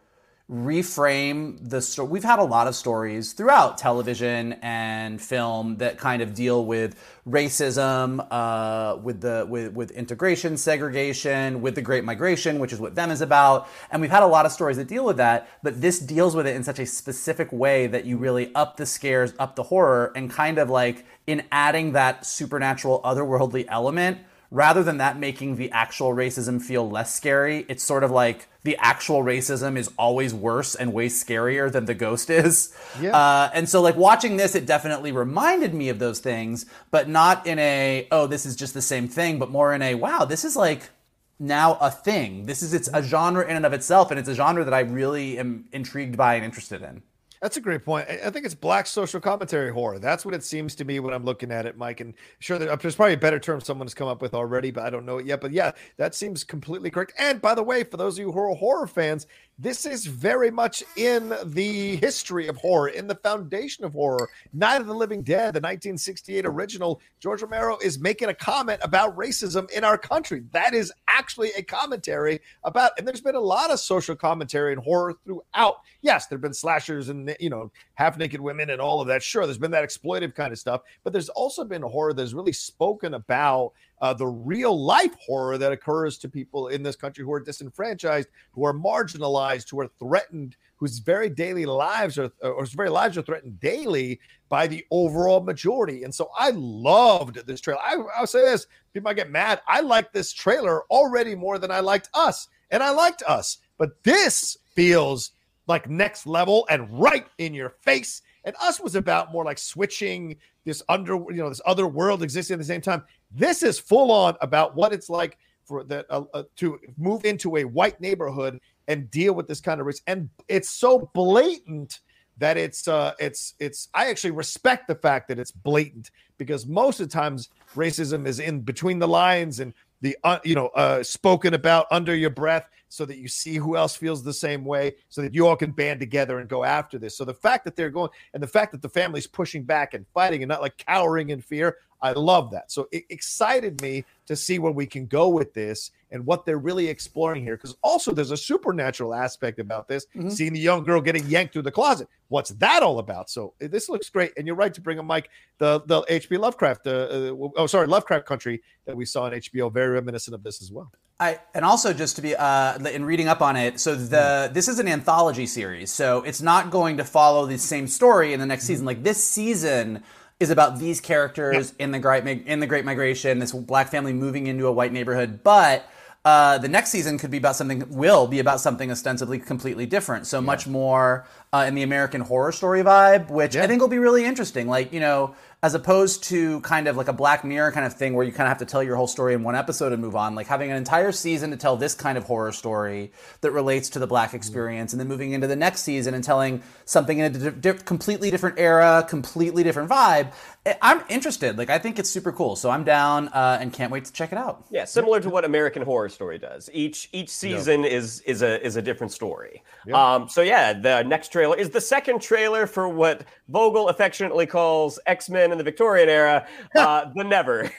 [0.50, 2.08] reframe the story.
[2.08, 6.96] We've had a lot of stories throughout television and film that kind of deal with
[7.28, 12.94] racism, uh, with the with, with integration, segregation, with the Great Migration, which is what
[12.94, 13.68] them is about.
[13.90, 16.46] And we've had a lot of stories that deal with that, but this deals with
[16.46, 20.12] it in such a specific way that you really up the scares, up the horror,
[20.16, 24.18] and kind of like in adding that supernatural, otherworldly element
[24.50, 28.76] rather than that making the actual racism feel less scary, it's sort of like the
[28.78, 32.74] actual racism is always worse and way scarier than the ghost is.
[33.00, 33.16] Yeah.
[33.16, 37.46] Uh, and so, like, watching this, it definitely reminded me of those things, but not
[37.46, 40.44] in a, oh, this is just the same thing, but more in a, wow, this
[40.44, 40.90] is like
[41.38, 42.46] now a thing.
[42.46, 44.80] This is, it's a genre in and of itself, and it's a genre that I
[44.80, 47.02] really am intrigued by and interested in.
[47.40, 48.08] That's a great point.
[48.08, 49.98] I think it's black social commentary horror.
[49.98, 52.00] That's what it seems to me when I'm looking at it, Mike.
[52.00, 54.90] And sure, there's probably a better term someone has come up with already, but I
[54.90, 55.40] don't know it yet.
[55.40, 57.12] But yeah, that seems completely correct.
[57.18, 59.26] And by the way, for those of you who are horror fans,
[59.58, 64.28] this is very much in the history of horror, in the foundation of horror.
[64.52, 69.16] Night of the Living Dead, the 1968 original, George Romero is making a comment about
[69.16, 70.44] racism in our country.
[70.52, 74.82] That is actually a commentary about, and there's been a lot of social commentary and
[74.82, 75.80] horror throughout.
[76.02, 79.20] Yes, there have been slashers and, you know, half naked women and all of that.
[79.24, 82.52] Sure, there's been that exploitive kind of stuff, but there's also been horror that's really
[82.52, 87.32] spoken about uh, the real life horror that occurs to people in this country who
[87.32, 92.72] are disenfranchised, who are marginalized, who are threatened, whose very daily lives are or whose
[92.72, 96.04] very lives are threatened daily by the overall majority.
[96.04, 97.80] And so I loved this trailer.
[97.80, 99.60] I, I'll say this: people might get mad.
[99.66, 104.04] I liked this trailer already more than I liked us, and I liked us, but
[104.04, 105.32] this feels
[105.68, 108.22] like next level and right in your face.
[108.44, 112.54] And us was about more like switching this under, you know, this other world existing
[112.54, 113.04] at the same time.
[113.30, 117.58] This is full on about what it's like for that uh, uh, to move into
[117.58, 120.02] a white neighborhood and deal with this kind of risk.
[120.06, 122.00] And it's so blatant
[122.38, 127.00] that it's uh it's it's I actually respect the fact that it's blatant because most
[127.00, 131.02] of the times racism is in between the lines and the uh, you know uh
[131.02, 134.94] spoken about under your breath so that you see who else feels the same way
[135.08, 137.16] so that you all can band together and go after this.
[137.16, 140.06] So the fact that they're going and the fact that the family's pushing back and
[140.14, 142.70] fighting and not like cowering in fear i love that.
[142.70, 146.58] So it excited me to see where we can go with this and what they're
[146.58, 147.56] really exploring here.
[147.56, 150.30] Because also there's a supernatural aspect about this Mhm.
[150.32, 152.08] seeing the young girl getting yanked through the closet.
[152.28, 153.28] What's that all about?
[153.30, 154.32] So uh, this looks great.
[154.36, 157.86] And you're right to bring up mike the the hp lovecraft uh, uh, oh sorry
[157.86, 160.92] lovecraft country that we saw on hbo very reminiscent of this as well.
[161.20, 164.68] I and also just to be uh, in reading up on it, so the this
[164.68, 168.46] is an anthology series, so it's not going to follow the same story in the
[168.46, 168.86] next season.
[168.86, 170.04] Like this season
[170.40, 174.46] is about these characters in the great in the Great Migration, this black family moving
[174.46, 175.88] into a white neighborhood, but.
[176.24, 180.26] Uh, the next season could be about something, will be about something ostensibly completely different.
[180.26, 183.98] So much more uh, in the American horror story vibe, which I think will be
[183.98, 184.68] really interesting.
[184.68, 188.14] Like, you know, as opposed to kind of like a Black Mirror kind of thing
[188.14, 190.14] where you kind of have to tell your whole story in one episode and move
[190.14, 193.88] on, like having an entire season to tell this kind of horror story that relates
[193.90, 197.34] to the Black experience, and then moving into the next season and telling something in
[197.34, 200.32] a di- completely different era, completely different vibe.
[200.64, 201.58] I- I'm interested.
[201.58, 202.54] Like, I think it's super cool.
[202.54, 204.64] So I'm down uh, and can't wait to check it out.
[204.70, 206.70] Yeah, similar to what American Horror Story does.
[206.72, 209.64] Each each season is is a is a different story.
[209.92, 214.98] Um, so yeah, the next trailer is the second trailer for what Vogel affectionately calls
[215.06, 217.70] X Men in the Victorian era, uh, the Nevers.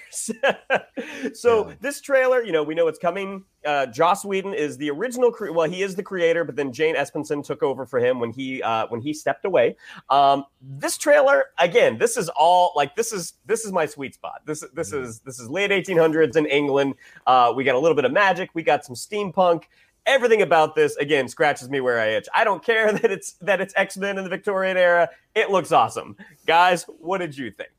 [1.34, 3.44] so this trailer, you know, we know it's coming.
[3.66, 5.30] Uh, Joss Whedon is the original.
[5.30, 8.32] Cre- well, he is the creator, but then Jane Espenson took over for him when
[8.32, 9.76] he uh, when he stepped away.
[10.10, 14.42] Um, this trailer, again, this is all like this is this is my sweet spot.
[14.46, 16.96] This this is this is late 1800s in England.
[17.28, 18.52] Uh, we got a little bit of magic.
[18.54, 19.64] We got some steampunk.
[20.10, 22.28] Everything about this again scratches me where I itch.
[22.34, 25.08] I don't care that it's that it's X Men in the Victorian era.
[25.36, 26.18] It looks awesome,
[26.48, 26.84] guys.
[27.00, 27.70] What did you think?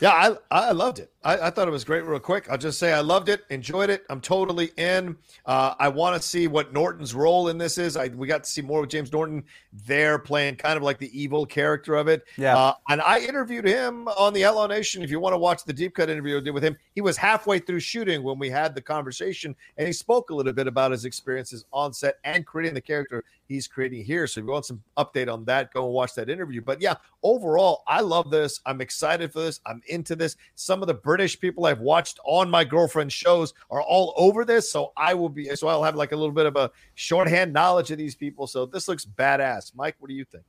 [0.00, 1.12] Yeah, I I loved it.
[1.22, 2.04] I, I thought it was great.
[2.04, 4.04] Real quick, I'll just say I loved it, enjoyed it.
[4.08, 5.16] I'm totally in.
[5.44, 7.96] Uh, I want to see what Norton's role in this is.
[7.96, 11.10] I we got to see more of James Norton there playing kind of like the
[11.18, 12.24] evil character of it.
[12.38, 12.56] Yeah.
[12.56, 15.02] Uh, and I interviewed him on the Outlaw Nation.
[15.02, 17.16] If you want to watch the deep cut interview I did with him, he was
[17.18, 20.92] halfway through shooting when we had the conversation, and he spoke a little bit about
[20.92, 24.26] his experiences on set and creating the character he's creating here.
[24.28, 26.60] So if you want some update on that, go and watch that interview.
[26.62, 28.60] But yeah, overall, I love this.
[28.64, 29.60] I'm excited for this.
[29.66, 30.36] I'm into this.
[30.54, 34.70] Some of the British people I've watched on my girlfriend's shows are all over this.
[34.70, 37.90] So I will be, so I'll have like a little bit of a shorthand knowledge
[37.90, 38.46] of these people.
[38.46, 39.72] So this looks badass.
[39.74, 40.44] Mike, what do you think?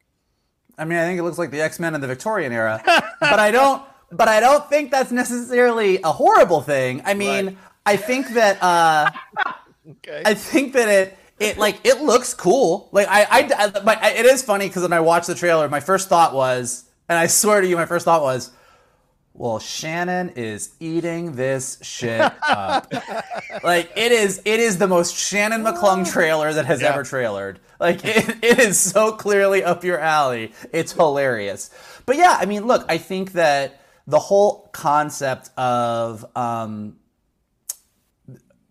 [0.78, 2.82] I mean, I think it looks like the X Men in the Victorian era,
[3.20, 3.84] but I don't.
[4.12, 7.02] but I don't think that's necessarily a horrible thing.
[7.04, 7.58] I mean, Right.
[7.86, 9.10] I think that uh,
[9.90, 10.22] Okay.
[10.24, 12.90] I think that it it like it looks cool.
[12.92, 15.80] Like I I, I but it is funny because when I watched the trailer, my
[15.80, 18.52] first thought was, and I swear to you, my first thought was.
[19.34, 22.94] Well, Shannon is eating this shit up.
[23.64, 26.90] like it is, it is the most Shannon McClung trailer that has Yeah.
[26.90, 27.56] ever trailered.
[27.80, 30.52] Like it, it is so clearly up your alley.
[30.74, 31.70] It's hilarious.
[32.06, 36.98] But yeah, I mean, look, I think that the whole concept of um,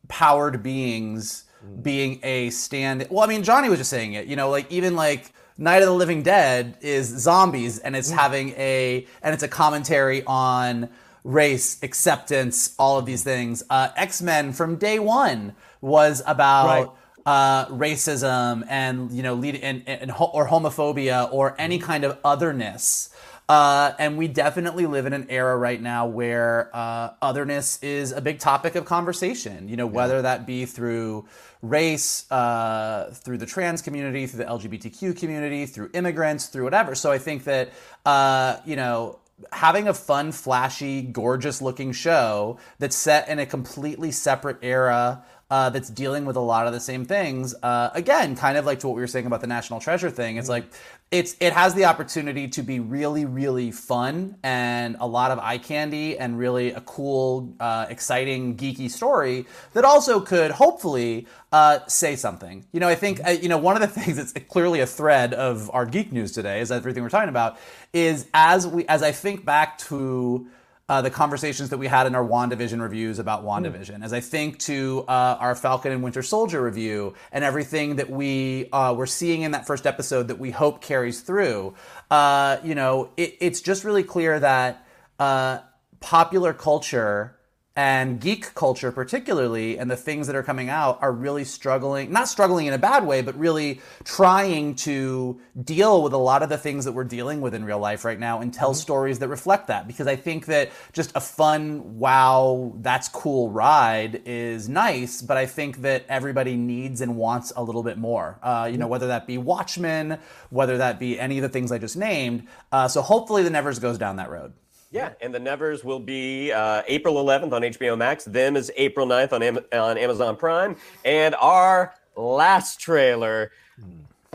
[0.08, 1.44] powered beings
[1.82, 4.96] being a stand well i mean johnny was just saying it you know like even
[4.96, 9.48] like night of the living dead is zombies and it's having a and it's a
[9.48, 10.88] commentary on
[11.22, 13.62] race acceptance all of these things.
[13.68, 16.88] Uh, x-men from day one was about Right.
[17.26, 22.16] uh, racism and you know lead and, and ho- or homophobia or any kind of
[22.24, 23.10] otherness.
[23.50, 28.20] Uh, and we definitely live in an era right now where uh, otherness is a
[28.20, 29.68] big topic of conversation.
[29.68, 31.26] You know, whether that be through
[31.62, 36.94] race, uh, through the trans community, through the LGBTQ community, through immigrants, through whatever.
[36.94, 37.70] So I think that,
[38.06, 39.18] uh, you know,
[39.52, 45.68] having a fun, flashy, gorgeous looking show that's set in a completely separate era uh,
[45.70, 47.54] that's dealing with a lot of the same things.
[47.62, 50.36] Uh, again, kind of like to what we were saying about the national treasure thing.
[50.36, 50.64] It's like
[51.10, 55.58] it's it has the opportunity to be really, really fun and a lot of eye
[55.58, 62.14] candy and really a cool, uh, exciting, geeky story that also could hopefully uh, say
[62.14, 62.64] something.
[62.70, 65.34] You know, I think uh, you know one of the things that's clearly a thread
[65.34, 67.58] of our geek news today is everything we're talking about
[67.92, 70.46] is as we as I think back to
[70.90, 74.02] uh, the conversations that we had in our WandaVision reviews about WandaVision.
[74.02, 78.68] As I think to uh, our Falcon and Winter Soldier review and everything that we
[78.72, 81.74] uh, were seeing in that first episode that we hope carries through,
[82.10, 84.84] uh, you know, it, it's just really clear that
[85.20, 85.58] uh,
[86.00, 87.36] popular culture
[87.76, 92.26] and geek culture particularly and the things that are coming out are really struggling not
[92.26, 96.58] struggling in a bad way but really trying to deal with a lot of the
[96.58, 99.68] things that we're dealing with in real life right now and tell stories that reflect
[99.68, 99.86] that.
[99.86, 105.46] Because i think that just a fun wow that's cool ride is nice but i
[105.46, 108.38] think that everybody needs and wants a little bit more.
[108.42, 110.18] Uh, you know whether that be watchmen
[110.50, 112.48] whether that be any of the things i just named.
[112.72, 114.52] Uh, so hopefully the nevers goes down that road
[114.92, 118.24] Yeah, and the Nevers will be uh, April 11th on HBO Max.
[118.24, 120.76] Them is April 9th on, Am- on Amazon Prime.
[121.04, 123.52] And our last trailer,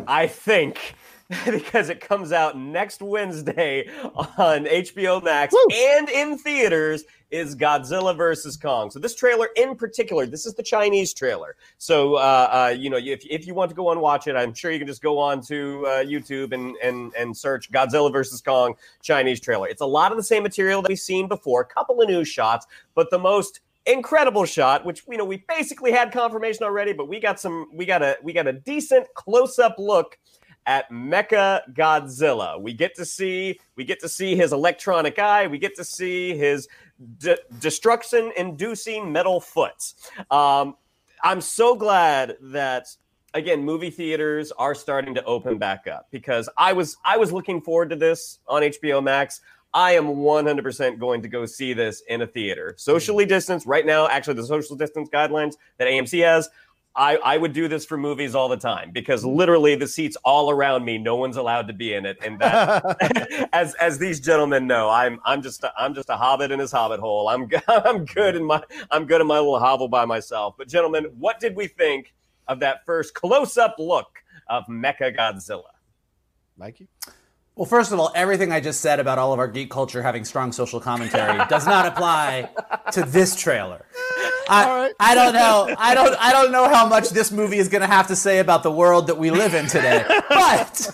[0.07, 0.95] I think,
[1.45, 7.03] because it comes out next Wednesday on HBO Max and in theaters,
[7.35, 8.89] is Godzilla versus Kong.
[8.89, 11.55] So this trailer in particular, this is the Chinese trailer.
[11.77, 14.53] So uh, uh, you know, if, if you want to go and watch it, I'm
[14.53, 18.41] sure you can just go on to uh, YouTube and and and search Godzilla versus
[18.41, 19.67] Kong Chinese trailer.
[19.67, 22.23] It's a lot of the same material that we've seen before, a couple of new
[22.23, 22.65] shots,
[22.95, 27.19] but the most incredible shot which you know we basically had confirmation already but we
[27.19, 30.17] got some we got a we got a decent close-up look
[30.65, 32.59] at Mecha Godzilla.
[32.59, 35.47] We get to see we get to see his electronic eye.
[35.47, 36.67] We get to see his
[37.19, 39.93] de- destruction-inducing metal foot.
[40.31, 40.75] Um,
[41.23, 42.87] I'm so glad that
[43.33, 47.61] again movie theaters are starting to open back up because I was I was looking
[47.61, 49.41] forward to this on HBO Max.
[49.73, 52.75] I am 100% going to go see this in a theater.
[52.77, 56.47] Socially distanced right now, actually the social distance guidelines that AMC has,
[56.97, 59.35] I, I would do this for movies all the time because mm.
[59.35, 62.17] literally the seats all around me, no one's allowed to be in it.
[62.23, 66.51] And that, as as these gentlemen know, I'm I'm just a, I'm just a hobbit
[66.51, 67.27] in his hobbit hole.
[67.27, 70.55] I'm I'm good in my I'm good in my little hovel by myself.
[70.57, 72.13] But gentlemen, what did we think
[72.47, 75.63] of that first close up look of Mecha Godzilla?
[76.57, 76.87] Mikey?
[77.55, 80.25] Well, first of all, everything I just said about all of our geek culture having
[80.25, 82.49] strong social commentary does not apply
[82.91, 83.85] to this trailer.
[84.49, 85.75] I, I don't know.
[85.77, 86.15] I don't.
[86.19, 88.71] I don't know how much this movie is going to have to say about the
[88.71, 90.03] world that we live in today.
[90.29, 90.91] But,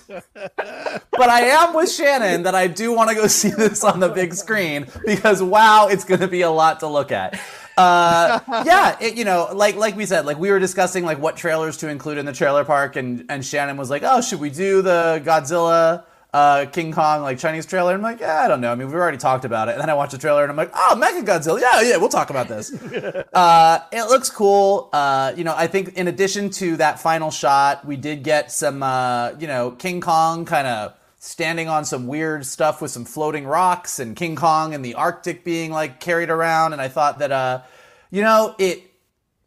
[1.12, 4.10] but I am with Shannon that I do want to go see this on the
[4.10, 7.40] big screen because wow, it's going to be a lot to look at.
[7.78, 11.36] Uh, yeah, it, you know, like like we said, like we were discussing like what
[11.36, 14.50] trailers to include in the trailer park, and and Shannon was like, oh, should we
[14.50, 16.04] do the Godzilla?
[16.34, 17.94] Uh, King Kong like Chinese trailer.
[17.94, 18.72] I'm like, yeah, I don't know.
[18.72, 19.74] I mean, we've already talked about it.
[19.74, 21.60] And then I watch the trailer and I'm like, oh, Mecha Godzilla.
[21.60, 22.74] Yeah, yeah, we'll talk about this.
[23.34, 24.90] uh, it looks cool.
[24.94, 28.82] Uh, you know, I think in addition to that final shot, we did get some,
[28.82, 33.46] uh, you know, King Kong kind of standing on some weird stuff with some floating
[33.46, 36.72] rocks and King Kong and the Arctic being like carried around.
[36.72, 37.62] And I thought that, uh,
[38.10, 38.84] you know, it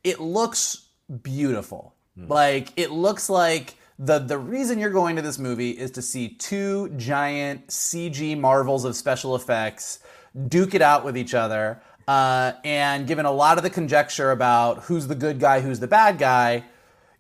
[0.03, 0.87] it looks
[1.23, 1.95] beautiful.
[2.17, 6.29] Like it looks like the the reason you're going to this movie is to see
[6.29, 10.01] two giant CG marvels of special effects
[10.49, 11.81] duke it out with each other.
[12.07, 15.87] Uh, and given a lot of the conjecture about who's the good guy, who's the
[15.87, 16.65] bad guy,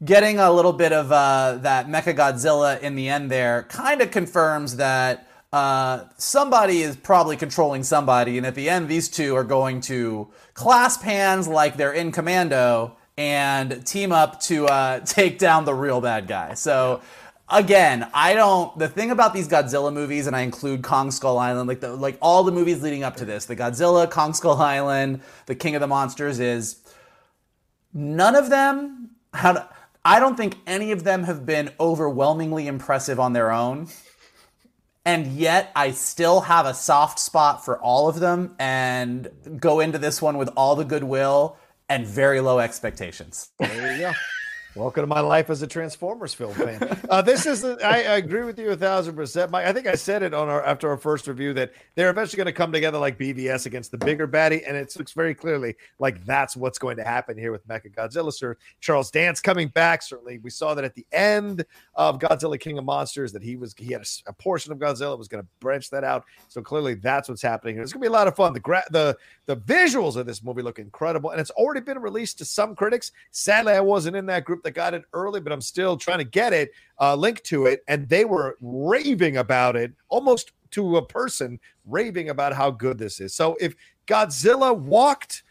[0.04, 4.10] getting a little bit of uh, that Mecha Godzilla in the end there kind of
[4.10, 9.44] confirms that uh, somebody is probably controlling somebody, and at the end, these two are
[9.44, 15.64] going to clasp hands like they're in commando and team up to uh, take down
[15.64, 16.54] the real bad guy.
[16.54, 17.00] So.
[17.46, 18.76] Again, I don't.
[18.78, 22.16] The thing about these Godzilla movies, and I include Kong Skull Island, like the like
[22.22, 25.82] all the movies leading up to this, the Godzilla, Kong Skull Island, the King of
[25.82, 26.78] the Monsters, is
[27.92, 29.62] none of them had
[30.04, 33.88] I don't think any of them have been overwhelmingly impressive on their own.
[35.06, 39.98] And yet, I still have a soft spot for all of them and go into
[39.98, 41.56] this one with all the goodwill
[41.88, 43.50] and very low expectations.
[43.58, 44.12] There you go.
[44.76, 46.98] Welcome to my life as a Transformers film fan.
[47.08, 49.52] Uh, this is, I, I, agree with you a thousand percent.
[49.52, 52.38] Mike, I think I said it on our after our first review that they're eventually
[52.38, 55.76] going to come together like BVS against the bigger baddie, and it looks very clearly
[56.00, 58.32] like that's what's going to happen here with Mecha Godzilla.
[58.32, 60.02] Sir Charles Dance coming back.
[60.02, 61.64] Certainly, we saw that at the end
[61.94, 65.16] of Godzilla King of Monsters that he was he had a, a portion of Godzilla
[65.16, 66.24] was going to branch that out.
[66.48, 67.78] So clearly, that's what's happening.
[67.78, 68.52] It's going to be a lot of fun.
[68.52, 69.16] The gra- the
[69.46, 73.12] the visuals of this movie look incredible, and it's already been released to some critics.
[73.30, 76.24] Sadly, I wasn't in that group that got it early, but I'm still trying to
[76.24, 81.06] get it, uh, link to it, and they were raving about it, almost to a
[81.06, 83.34] person, raving about how good this is.
[83.34, 83.74] So if
[84.06, 85.44] Godzilla walked,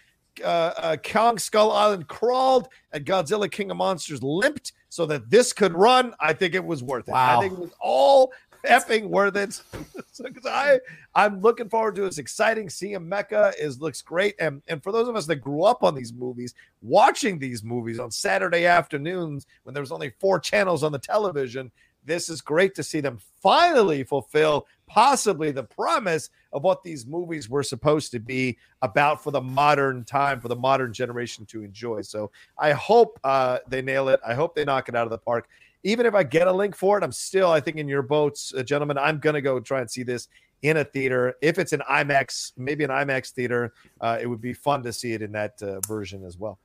[0.43, 5.53] uh, uh, Kong Skull Island crawled, and Godzilla King of Monsters limped, so that this
[5.53, 7.11] could run, I think it was worth it.
[7.11, 7.39] Wow.
[7.39, 8.32] I think it was all
[8.66, 9.53] effing worth it.
[10.11, 10.80] so, I
[11.16, 12.07] I'm looking forward to it.
[12.07, 12.70] It's exciting.
[12.70, 14.36] Seeing Mecha is looks great.
[14.39, 17.99] And and for those of us that grew up on these movies, watching these movies
[17.99, 21.72] on Saturday afternoons when there was only four channels on the television,
[22.05, 27.49] this is great to see them finally fulfill possibly the promise of what these movies
[27.49, 32.01] were supposed to be about for the modern time, for the modern generation to enjoy.
[32.01, 34.20] So I hope uh, they nail it.
[34.26, 35.47] I hope they knock it out of the park
[35.84, 38.54] even if I get a link for it, I'm still, I think, in your boats,
[38.58, 38.98] uh, gentlemen.
[38.98, 40.28] I'm going to go try and see this
[40.62, 41.36] in a theater.
[41.42, 45.14] If it's an IMAX, maybe an IMAX theater, uh, it would be fun to see
[45.14, 46.60] it in that uh, version as well.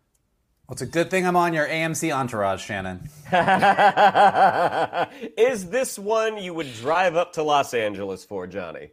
[0.66, 3.09] Well, it's a good thing I'm on your AMC entourage, Shannon.
[5.37, 8.91] Is this one you would drive up to Los Angeles for, Johnny?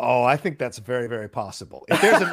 [0.00, 1.84] Oh, I think that's very, very possible.
[1.88, 2.30] If there's an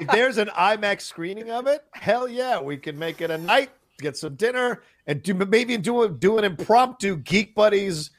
[0.00, 3.70] if there's an IMAX screening of it, hell yeah, we can make it a night
[3.98, 8.10] get some dinner, and do maybe do do an impromptu Geek Buddies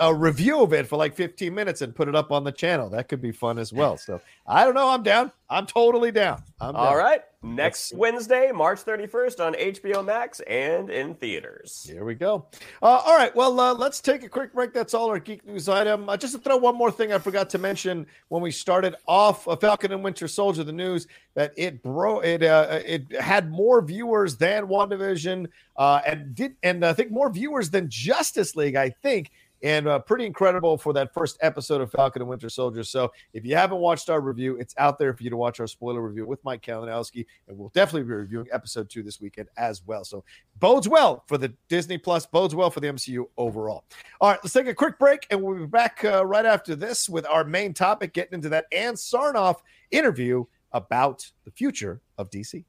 [0.00, 2.88] uh, review of it for like 15 minutes and put it up on the channel.
[2.90, 3.96] That could be fun as well.
[4.08, 4.88] So I don't know.
[4.88, 5.32] I'm down.
[5.50, 6.42] I'm totally down.
[6.60, 6.96] I'm All down.
[6.96, 7.20] right.
[7.42, 11.86] Next Wednesday, March 31st on HBO Max and in theaters.
[11.88, 12.46] Here we go.
[12.82, 13.34] Uh, all right.
[13.36, 14.72] Well, uh, let's take a quick break.
[14.72, 16.08] That's all our geek news item.
[16.08, 19.46] Uh, just to throw one more thing I forgot to mention when we started off
[19.46, 23.82] uh, Falcon and Winter Soldier, the news that it bro it uh, it had more
[23.82, 28.74] viewers than WandaVision uh, and did and I think more viewers than Justice League.
[28.74, 29.30] I think
[29.62, 32.84] and uh, pretty incredible for that first episode of Falcon and Winter Soldier.
[32.84, 35.66] So if you haven't watched our review, it's out there for you to watch our
[35.66, 39.82] spoiler review with Mike Kalinowski, and we'll definitely be reviewing episode two this weekend as
[39.86, 40.04] well.
[40.04, 40.24] So
[40.60, 43.84] bodes well for the Disney Plus, bodes well for the MCU overall.
[44.20, 47.08] All right, let's take a quick break, and we'll be back uh, right after this
[47.08, 49.56] with our main topic, getting into that Ann Sarnoff
[49.90, 52.64] interview about the future of DC.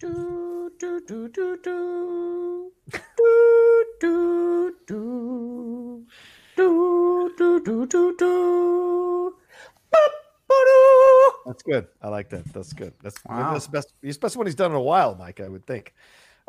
[0.00, 2.72] Do, do, do, do, do.
[2.90, 6.06] Do, do, do.
[6.56, 9.34] Do, do, do, do, do.
[11.46, 11.86] That's good.
[12.00, 12.44] I like that.
[12.52, 12.94] That's good.
[13.02, 13.52] That's, Wow.
[13.52, 13.92] that's the best.
[14.02, 15.40] He's best one he's done in a while, Mike.
[15.40, 15.92] I would think.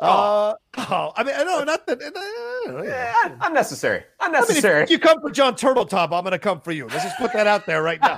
[0.00, 2.02] Uh, oh, I mean, I know not that.
[2.02, 4.02] Uh, Yeah, unnecessary.
[4.18, 4.82] I mean, Unnecessary.
[4.82, 6.86] if you come for John Turtletop, I'm going to come for you.
[6.88, 8.16] Let's just put that out there right now.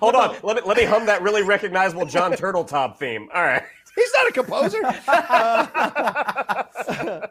[0.00, 0.36] Hold on.
[0.42, 3.28] Let me let me hum that really recognizable John Turtletop theme.
[3.34, 3.62] All right.
[3.94, 4.80] He's not a composer.
[5.08, 6.62] Uh,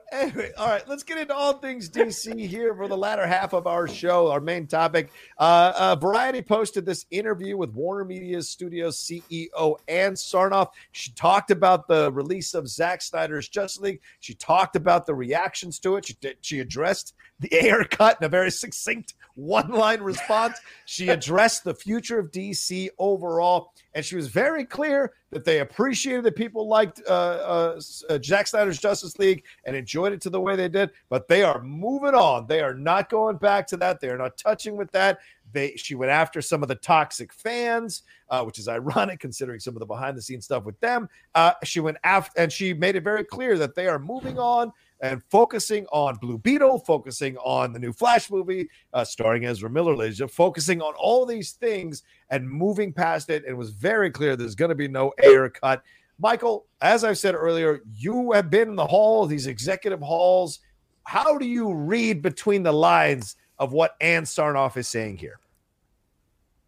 [0.11, 3.65] anyway, all right, let's get into all things DC here for the latter half of
[3.67, 4.29] our show.
[4.31, 5.11] Our main topic.
[5.37, 10.69] Uh, uh, Variety posted this interview with Warner Media Studios CEO Ann Sarnoff.
[10.91, 14.01] She talked about the release of Zack Snyder's Justice League.
[14.19, 16.05] She talked about the reactions to it.
[16.05, 20.59] She she addressed the Ayer cut in a very succinct one-line response.
[20.85, 26.23] She addressed the future of DC overall, and she was very clear that they appreciated
[26.23, 30.39] that people liked uh, uh, uh, Zack Snyder's Justice League and enjoyed it to the
[30.39, 30.91] way they did.
[31.09, 32.47] But they are moving on.
[32.47, 33.99] They are not going back to that.
[33.99, 35.19] They are not touching with that.
[35.53, 39.75] They she went after some of the toxic fans, uh, which is ironic considering some
[39.75, 41.09] of the behind the scenes stuff with them.
[41.35, 44.71] Uh, she went after and she made it very clear that they are moving on
[45.01, 49.95] and focusing on Blue Beetle, focusing on the new Flash movie, uh, starring Ezra Miller,
[49.95, 53.43] ladies, focusing on all these things and moving past it.
[53.43, 55.81] And it was very clear there's going to be no Ayer cut.
[56.19, 60.59] Michael, as I've said earlier, you have been in the hall, these executive halls.
[61.03, 65.39] How do you read between the lines of what Ann Sarnoff is saying here?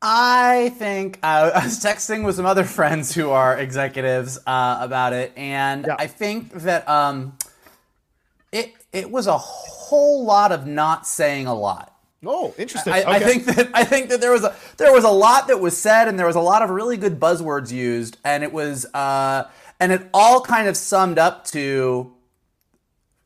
[0.02, 5.14] I think uh, I was texting with some other friends who are executives uh, about
[5.14, 7.38] it, and I think that um,
[8.54, 11.90] it it was a whole lot of not saying a lot.
[12.26, 12.94] Oh, interesting.
[12.94, 15.60] I, I think that I think that there was a there was a lot that
[15.60, 18.86] was said, and there was a lot of really good buzzwords used, and it was
[18.94, 19.50] uh,
[19.80, 22.14] and it all kind of summed up to.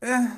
[0.01, 0.37] eh.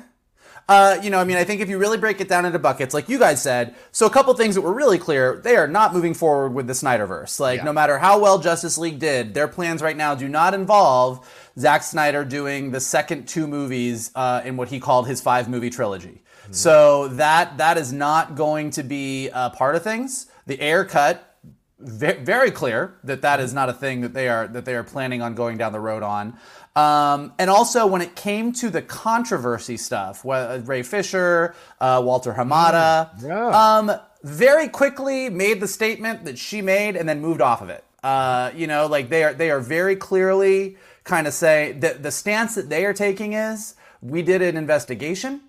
[0.68, 2.94] Uh, you know, I mean, I think if you really break it down into buckets,
[2.94, 5.92] like you guys said, so a couple things that were really clear, they are not
[5.92, 7.40] moving forward with the Snyderverse.
[7.40, 11.28] Like, no matter how well Justice League did, their plans right now do not involve
[11.60, 15.70] Zack Snyder doing the second two movies uh, in what he called his five movie
[15.70, 16.22] trilogy.
[16.52, 20.26] So that that is not going to be a part of things.
[20.46, 21.36] The Ayer cut,
[21.78, 25.22] very clear that that is not a thing that they are that they are planning
[25.22, 26.36] on going down the road on.
[26.76, 33.22] Um, and also, when it came to the controversy stuff, Ray Fisher, uh, Walter Hamada,
[33.52, 33.92] um,
[34.22, 37.84] very quickly made the statement that she made and then moved off of it.
[38.02, 42.10] Uh, you know, like they are they are very clearly kind of say that the
[42.10, 45.42] stance that they are taking is we did an investigation.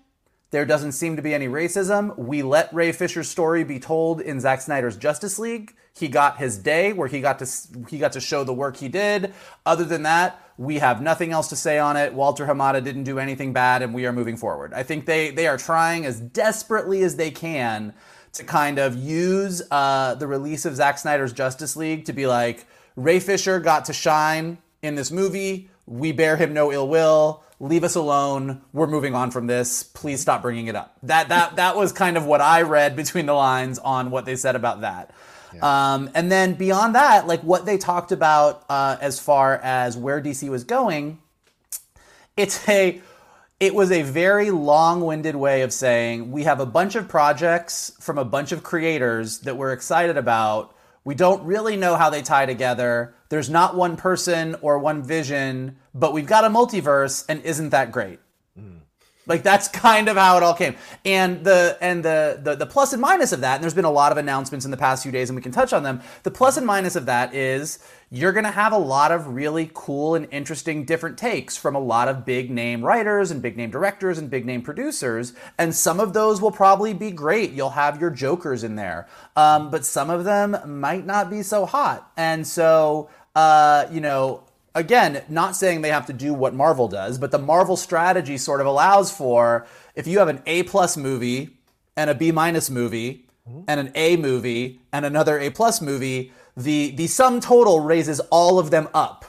[0.50, 2.16] There doesn't seem to be any racism.
[2.18, 5.74] We let Ray Fisher's story be told in Zack Snyder's Justice League.
[5.94, 7.46] He got his day where he got to
[7.88, 9.32] he got to show the work he did.
[9.64, 12.12] Other than that, we have nothing else to say on it.
[12.12, 14.74] Walter Hamada didn't do anything bad, and we are moving forward.
[14.74, 17.94] I think they they are trying as desperately as they can
[18.32, 22.66] to kind of use uh, the release of Zack Snyder's Justice League to be like
[22.96, 25.68] Ray Fisher got to shine in this movie.
[25.86, 27.42] We bear him no ill will.
[27.60, 28.62] Leave us alone.
[28.72, 29.82] We're moving on from this.
[29.82, 30.96] Please stop bringing it up.
[31.02, 34.36] That that that was kind of what I read between the lines on what they
[34.36, 35.12] said about that.
[35.60, 40.20] Um, and then beyond that, like what they talked about uh, as far as where
[40.20, 41.20] DC was going,
[42.36, 43.00] it's a
[43.62, 48.18] it was a very long-winded way of saying we have a bunch of projects from
[48.18, 50.74] a bunch of creators that we're excited about.
[51.04, 53.14] We don't really know how they tie together.
[53.28, 57.92] There's not one person or one vision, but we've got a multiverse and isn't that
[57.92, 58.18] great?
[58.58, 58.78] Hmm.
[59.26, 60.74] Like that's kind of how it all came.
[61.04, 63.92] And the and the, the the plus and minus of that, and there's been a
[63.92, 66.00] lot of announcements in the past few days, and we can touch on them.
[66.24, 67.78] The plus and minus of that is
[68.14, 72.08] you're gonna have a lot of really cool and interesting different takes from a lot
[72.08, 76.12] of big name writers and big name directors and big name producers, and some of
[76.12, 77.52] those will probably be great.
[77.52, 81.64] You'll have your jokers in there, um, but some of them might not be so
[81.64, 82.12] hot.
[82.18, 84.44] And so, uh, you know,
[84.74, 88.60] again, not saying they have to do what Marvel does, but the Marvel strategy sort
[88.60, 91.56] of allows for if you have an A plus movie
[91.96, 93.26] and a B minus movie
[93.66, 98.58] and an A movie and another A plus movie, the the sum total raises all
[98.58, 99.24] of them up.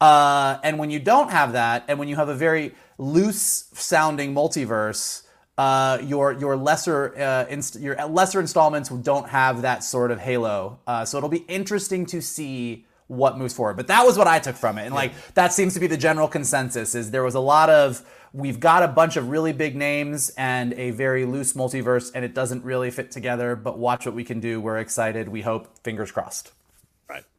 [0.00, 4.34] Uh, and when you don't have that, and when you have a very loose sounding
[4.34, 5.24] multiverse,
[5.58, 10.78] uh, your your lesser uh, inst- your lesser installments don't have that sort of halo.
[10.86, 13.76] Uh, so it'll be interesting to see what moves forward.
[13.76, 15.98] But that was what I took from it, and like that seems to be the
[15.98, 16.94] general consensus.
[16.94, 18.02] Is there was a lot of
[18.32, 22.32] we've got a bunch of really big names and a very loose multiverse, and it
[22.32, 23.54] doesn't really fit together.
[23.54, 24.60] But watch what we can do.
[24.62, 25.28] We're excited.
[25.28, 25.68] We hope.
[25.84, 26.52] Fingers crossed.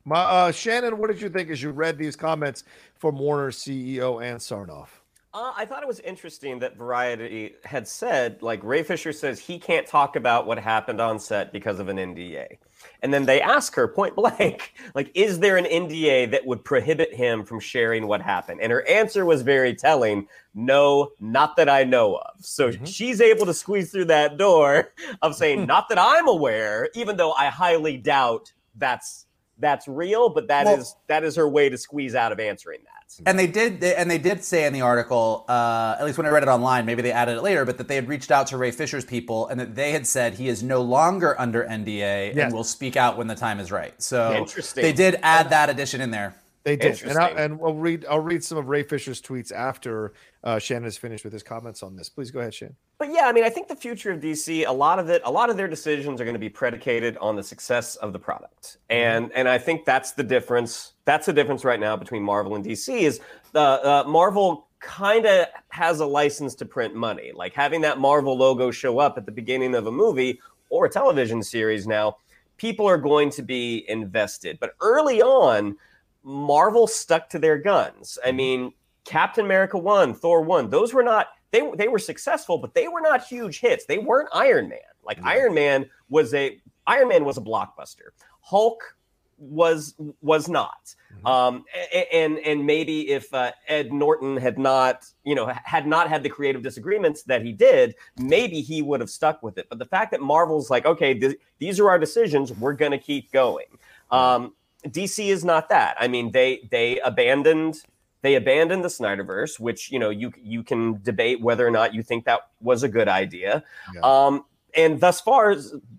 [0.03, 2.63] My, uh, Shannon, what did you think as you read these comments
[2.97, 4.87] from Warner CEO Ann Sarnoff?
[5.33, 9.57] Uh, I thought it was interesting that Variety had said, like, Ray Fisher says he
[9.57, 12.57] can't talk about what happened on set because of an NDA.
[13.01, 17.13] And then they ask her point blank, like, is there an NDA that would prohibit
[17.13, 18.59] him from sharing what happened?
[18.59, 22.43] And her answer was very telling no, not that I know of.
[22.43, 24.91] So she's able to squeeze through that door
[25.21, 29.27] of saying, not that I'm aware, even though I highly doubt that's
[29.61, 32.79] that's real, but that is Well- that is her way to squeeze out of answering
[32.83, 32.91] that.
[33.25, 36.25] And they did, they, and they did say in the article, uh, at least when
[36.25, 38.47] I read it online, maybe they added it later, but that they had reached out
[38.47, 42.27] to Ray Fisher's people and that they had said he is no longer under NDA
[42.33, 42.45] Yes.
[42.45, 43.93] and will speak out when the time is right.
[44.01, 44.81] So Interesting.
[44.81, 46.35] they did add that addition in there.
[46.63, 48.05] They did, and, I, and I'll read.
[48.07, 51.81] I'll read some of Ray Fisher's tweets after uh, Shannon is finished with his comments
[51.81, 52.07] on this.
[52.07, 52.75] Please go ahead, Shannon.
[52.99, 55.31] But yeah, I mean, I think the future of DC, a lot of it, a
[55.31, 58.77] lot of their decisions are going to be predicated on the success of the product,
[58.91, 60.93] and and I think that's the difference.
[61.05, 63.01] That's the difference right now between Marvel and DC.
[63.01, 63.21] Is
[63.53, 68.37] the uh, Marvel kind of has a license to print money, like having that Marvel
[68.37, 70.39] logo show up at the beginning of a movie
[70.69, 71.87] or a television series.
[71.87, 72.17] Now,
[72.57, 75.75] people are going to be invested, but early on,
[76.23, 78.17] Marvel stuck to their guns.
[78.23, 78.73] I mean,
[79.05, 83.01] Captain America 1, Thor 1, those were not they they were successful, but they were
[83.01, 83.85] not huge hits.
[83.85, 84.79] They weren't Iron Man.
[85.03, 88.09] Like Iron Man was a Iron Man was a blockbuster.
[88.41, 88.95] Hulk
[89.37, 90.95] was was not.
[91.25, 91.65] Um,
[92.13, 96.29] and and maybe if uh, Ed Norton had not, you know, had not had the
[96.29, 99.67] creative disagreements that he did, maybe he would have stuck with it.
[99.69, 102.97] But the fact that Marvel's like, okay, th- these are our decisions, we're going to
[102.97, 103.65] keep going.
[104.09, 104.53] Um,
[104.87, 105.95] DC is not that.
[105.99, 107.81] I mean, they they abandoned
[108.21, 112.03] they abandoned the Snyderverse, which you know you you can debate whether or not you
[112.03, 113.63] think that was a good idea.
[114.03, 115.55] Um, and thus far,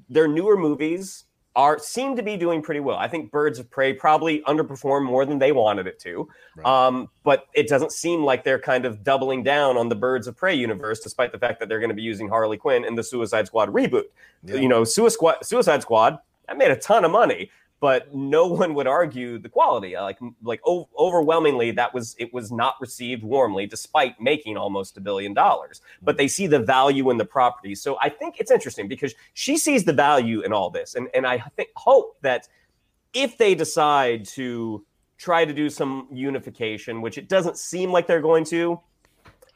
[0.09, 1.25] their newer movies
[1.55, 2.97] are seem to be doing pretty well.
[2.97, 6.29] I think Birds of Prey probably underperformed more than they wanted it to,
[6.65, 10.37] um, but it doesn't seem like they're kind of doubling down on the Birds of
[10.37, 13.03] Prey universe, despite the fact that they're going to be using Harley Quinn in the
[13.03, 14.05] Suicide Squad reboot.
[14.61, 16.19] You know, Suicide Squad, Suicide Squad
[16.49, 17.51] that made a ton of money,
[17.83, 19.95] but no one would argue the quality.
[19.95, 25.01] Like like o- overwhelmingly, that was it was not received warmly, despite making almost a
[25.01, 25.83] billion dollars.
[25.99, 26.07] Hmm.
[26.07, 27.75] But they see the value in the property.
[27.75, 31.27] So I think it's interesting because she sees the value in all this, and and
[31.27, 32.49] I think hope that
[33.13, 34.87] if they decide to
[35.19, 38.81] try to do some unification, which it doesn't seem like they're going to,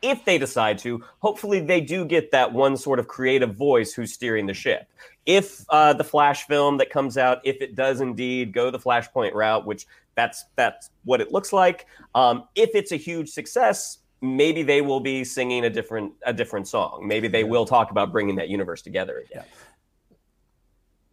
[0.02, 4.12] if they decide to, hopefully they do get that one sort of creative voice who's
[4.12, 4.88] steering the ship.
[5.24, 9.34] If uh, the Flash film that comes out, if it does indeed go the Flashpoint
[9.34, 14.62] route, which that's that's what it looks like, um, if it's a huge success, maybe
[14.62, 17.06] they will be singing a different a different song.
[17.06, 19.44] Maybe they will talk about bringing that universe together again.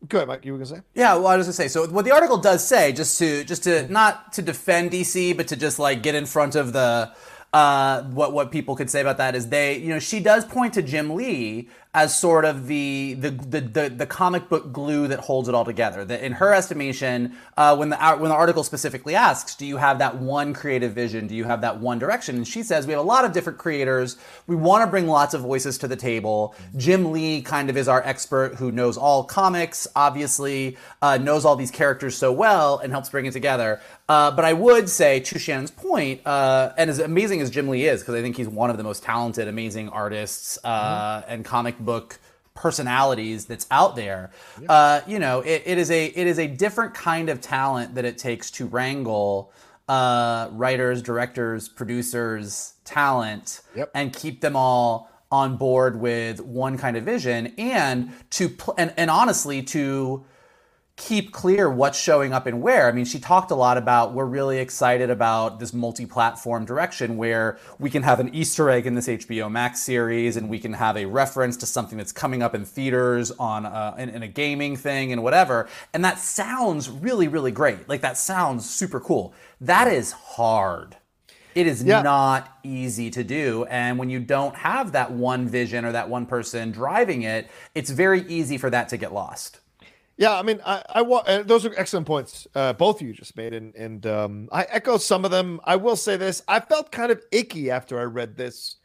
[0.07, 0.45] Go ahead, Mike.
[0.45, 0.81] You were gonna say?
[0.93, 1.67] Yeah, well, I was gonna say.
[1.69, 5.47] So what the article does say, just to just to not to defend DC, but
[5.47, 7.13] to just like get in front of the
[7.53, 10.73] uh, what what people could say about that is they, you know, she does point
[10.73, 15.19] to Jim Lee as sort of the the the the, the comic book glue that
[15.19, 16.03] holds it all together.
[16.03, 19.99] That in her estimation, uh, when the when the article specifically asks, do you have
[19.99, 21.27] that one creative vision?
[21.27, 22.37] Do you have that one direction?
[22.37, 24.17] And she says we have a lot of different creators.
[24.47, 26.55] We want to bring lots of voices to the table.
[26.75, 31.55] Jim Lee kind of is our expert who knows all comics, obviously uh, knows all
[31.55, 33.79] these characters so well and helps bring it together.
[34.09, 37.85] Uh, but I would say, to Shannon's point, uh, and as amazing as Jim Lee
[37.85, 41.79] is, because I think he's one of the most talented, amazing artists uh, and comic
[41.79, 42.19] book
[42.53, 44.31] personalities that's out there.
[44.67, 48.05] Uh, you know, it, it is a it is a different kind of talent that
[48.05, 49.51] it takes to wrangle
[49.87, 53.61] uh, writers, directors, producers, talent,
[53.95, 58.93] and keep them all on board with one kind of vision, and to pl- and,
[58.97, 60.23] and honestly to
[60.95, 62.87] keep clear what's showing up and where.
[62.87, 67.57] I mean, she talked a lot about we're really excited about this multi-platform direction where
[67.79, 70.95] we can have an Easter egg in this HBO Max series, and we can have
[70.95, 74.75] a reference to something that's coming up in theaters on uh, in, in a gaming
[74.75, 75.67] thing and whatever.
[75.93, 77.89] And that sounds really, really great.
[77.89, 79.33] Like that sounds super cool.
[79.61, 80.97] That is hard.
[81.55, 83.65] It is not easy to do.
[83.65, 87.91] And when you don't have that one vision or that one person driving it, it's
[87.91, 89.59] very easy for that to get lost.
[90.17, 93.35] Yeah, I mean, I, I uh, those are excellent points, uh, both of you just
[93.35, 95.59] made, and and um, I echo some of them.
[95.63, 98.75] I will say this: I felt kind of icky after I read this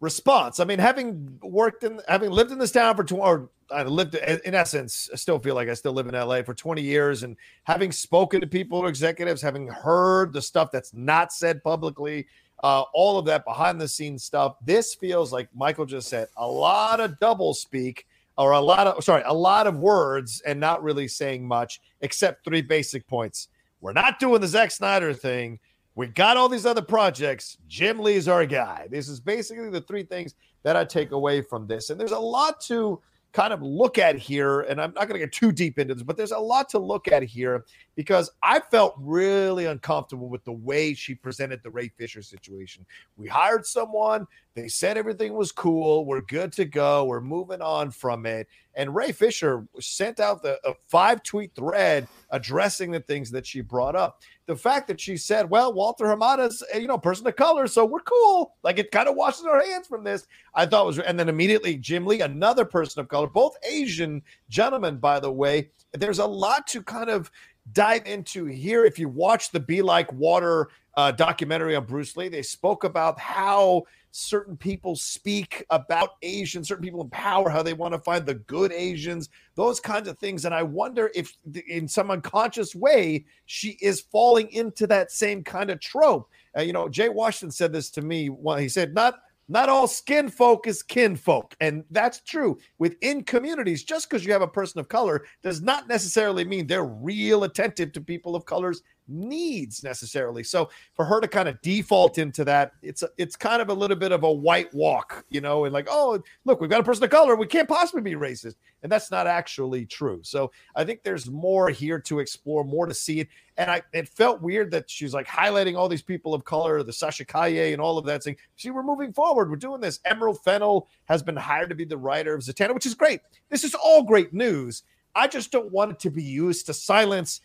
[0.00, 0.60] response.
[0.60, 4.16] I mean, having worked in, having lived in this town for twenty, or I lived
[4.16, 7.36] in essence, I still feel like I still live in LA for twenty years, and
[7.64, 12.26] having spoken to people, executives, having heard the stuff that's not said publicly,
[12.62, 14.56] uh, all of that behind the scenes stuff.
[14.62, 18.06] This feels like Michael just said a lot of double speak
[18.40, 22.44] or a lot of sorry, a lot of words and not really saying much except
[22.44, 23.48] three basic points.
[23.80, 25.58] We're not doing the Zack Snyder thing.
[25.94, 27.58] We got all these other projects.
[27.68, 28.88] Jim Lee's our guy.
[28.90, 31.90] This is basically the three things that I take away from this.
[31.90, 33.00] And there's a lot to
[33.32, 34.62] kind of look at here.
[34.62, 36.78] And I'm not going to get too deep into this, but there's a lot to
[36.78, 37.64] look at here
[37.94, 42.84] because I felt really uncomfortable with the way she presented the Ray Fisher situation.
[43.16, 47.90] We hired someone, they said everything was cool, we're good to go, we're moving on
[47.90, 48.48] from it.
[48.74, 53.60] And Ray Fisher sent out the a five tweet thread addressing the things that she
[53.60, 54.20] brought up.
[54.46, 58.00] The fact that she said, "Well, Walter Hamada's you know person of color, so we're
[58.00, 60.26] cool," like it kind of washes our hands from this.
[60.54, 64.98] I thought was, and then immediately Jim Lee, another person of color, both Asian gentlemen,
[64.98, 65.70] by the way.
[65.92, 67.30] There's a lot to kind of
[67.72, 68.84] dive into here.
[68.84, 73.18] If you watch the Be Like Water uh, documentary on Bruce Lee, they spoke about
[73.18, 78.26] how certain people speak about Asians, certain people in power, how they want to find
[78.26, 80.44] the good Asians, those kinds of things.
[80.44, 81.36] And I wonder if,
[81.68, 86.28] in some unconscious way, she is falling into that same kind of trope.
[86.56, 88.28] Uh, you know, Jay Washington said this to me.
[88.28, 91.56] Well, he said, not not all skin folk is kin folk.
[91.60, 92.56] And that's true.
[92.78, 96.84] Within communities, just because you have a person of color does not necessarily mean they're
[96.84, 100.42] real attentive to people of color's needs necessarily.
[100.42, 103.74] So for her to kind of default into that, it's a, it's kind of a
[103.74, 106.84] little bit of a white walk, you know, and like, oh, look, we've got a
[106.84, 110.20] person of color, we can't possibly be racist, and that's not actually true.
[110.22, 113.28] So I think there's more here to explore, more to see it.
[113.56, 116.92] And I it felt weird that she's like highlighting all these people of color, the
[116.92, 120.00] Sasha Calle and all of that, saying, see, we're moving forward, we're doing this.
[120.04, 123.20] Emerald Fennell has been hired to be the writer of Zatanna, which is great.
[123.50, 124.84] This is all great news.
[125.14, 127.40] I just don't want it to be used to silence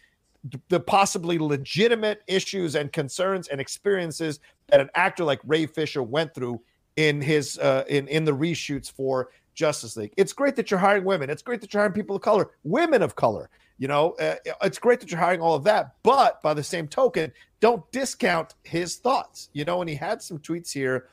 [0.69, 6.33] the possibly legitimate issues and concerns and experiences that an actor like Ray Fisher went
[6.33, 6.61] through
[6.97, 10.13] in his uh, in in the reshoots for Justice League.
[10.17, 11.29] It's great that you're hiring women.
[11.29, 13.49] It's great that you're hiring people of color, women of color.
[13.77, 15.95] You know, uh, it's great that you're hiring all of that.
[16.03, 19.49] But by the same token, don't discount his thoughts.
[19.53, 21.07] You know, and he had some tweets here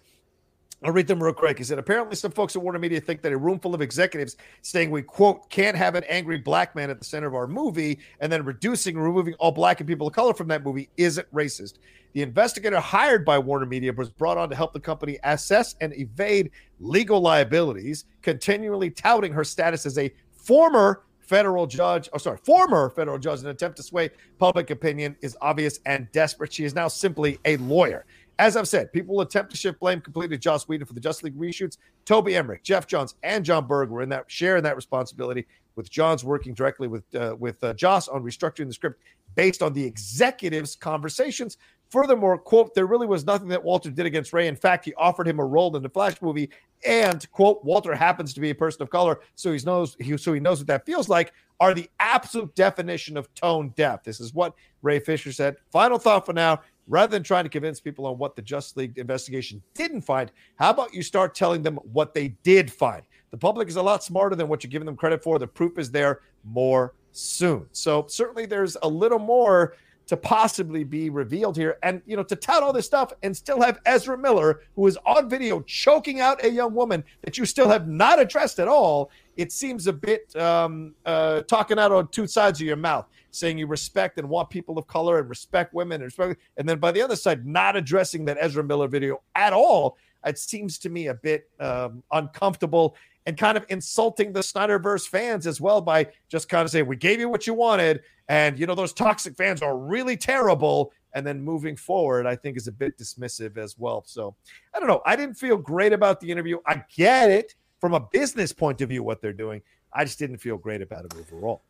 [0.84, 1.58] I'll read them real quick.
[1.58, 4.36] He said, apparently some folks at Warner Media think that a room full of executives
[4.62, 8.00] saying we, quote, can't have an angry black man at the center of our movie
[8.20, 11.32] and then reducing and removing all black and people of color from that movie isn't
[11.32, 11.78] racist.
[12.14, 15.96] The investigator hired by Warner Media was brought on to help the company assess and
[15.96, 22.90] evade legal liabilities, continually touting her status as a former federal judge, oh, sorry, former
[22.90, 26.52] federal judge in an attempt to sway public opinion is obvious and desperate.
[26.52, 28.04] She is now simply a lawyer.
[28.38, 31.00] As I've said, people will attempt to shift blame completely to Joss Whedon for the
[31.00, 31.76] Justice League reshoots.
[32.04, 36.24] Toby Emmerich, Geoff Johns, and Jon Berg were in that sharing that responsibility, with Johns
[36.24, 39.00] working directly with uh, with uh, Joss on restructuring the script
[39.34, 41.56] based on the executives' conversations.
[41.90, 44.48] Furthermore, quote, there really was nothing that Walter did against Ray.
[44.48, 46.48] In fact, he offered him a role in the Flash movie.
[46.86, 50.32] And quote, Walter happens to be a person of color, so he knows he so
[50.32, 51.32] he knows what that feels like.
[51.60, 54.02] Are the absolute definition of tone deaf.
[54.02, 55.56] This is what Ray Fisher said.
[55.70, 58.98] Final thought for now rather than trying to convince people on what the Just League
[58.98, 63.02] investigation didn't find, how about you start telling them what they did find?
[63.30, 65.38] The public is a lot smarter than what you're giving them credit for.
[65.38, 67.66] The proof is there more soon.
[67.72, 69.74] So certainly there's a little more
[70.06, 71.78] to possibly be revealed here.
[71.82, 74.98] And, you know, to tout all this stuff and still have Ezra Miller, who is
[75.06, 79.10] on video choking out a young woman that you still have not addressed at all,
[79.36, 83.58] it seems a bit um, uh, talking out on two sides of your mouth, saying
[83.58, 86.92] you respect and want people of color and respect women and respect, and then by
[86.92, 89.96] the other side, not addressing that Ezra Miller video at all.
[90.24, 92.94] It seems to me a bit um, uncomfortable
[93.26, 96.96] and kind of insulting the Snyderverse fans as well by just kind of saying, We
[96.96, 98.02] gave you what you wanted.
[98.28, 100.92] And, you know, those toxic fans are really terrible.
[101.14, 104.02] And then moving forward, I think is a bit dismissive as well.
[104.06, 104.34] So
[104.74, 105.02] I don't know.
[105.04, 106.58] I didn't feel great about the interview.
[106.66, 109.60] I get it from a business point of view, what they're doing.
[109.92, 111.62] I just didn't feel great about it overall.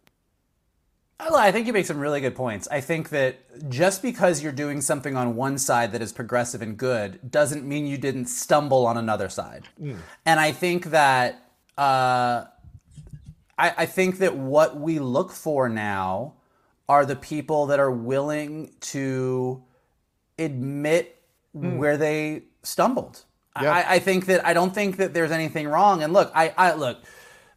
[1.19, 2.69] I think you make some really good points.
[2.71, 6.77] I think that just because you're doing something on one side that is progressive and
[6.77, 9.69] good doesn't mean you didn't stumble on another side.
[9.81, 9.97] Mm.
[10.27, 11.49] And I think that
[11.79, 12.45] uh,
[13.57, 16.35] I, I think that what we look for now
[16.91, 19.63] are the people that are willing to
[20.39, 21.23] admit
[21.57, 21.79] mm.
[21.79, 23.25] where they stumbled.
[23.55, 26.03] I, I, think that I don't think that there's anything wrong.
[26.03, 27.03] And look, I, I look,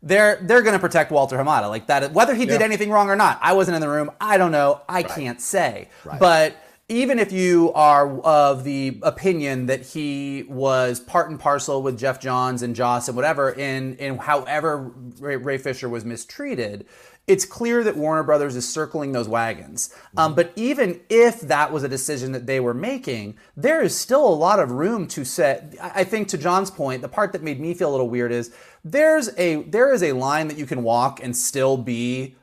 [0.03, 2.13] they're they're going to protect Walter Hamada like that.
[2.13, 4.11] Whether he did anything wrong or not, I wasn't in the room.
[4.21, 4.81] I don't know.
[4.87, 5.07] I right.
[5.07, 5.89] can't say.
[6.03, 6.19] Right.
[6.19, 11.97] But even if you are of the opinion that he was part and parcel with
[11.97, 16.85] Geoff Johns and Joss and whatever in in however Ray, Ray Fisher was mistreated,
[17.27, 19.93] it's clear that Warner Brothers is circling those wagons.
[20.15, 24.27] Um, but even if that was a decision that they were making, there is still
[24.27, 25.75] a lot of room to set.
[25.81, 28.53] I think to John's point, the part that made me feel a little weird is
[28.83, 32.35] there's a there is a line that you can walk and still be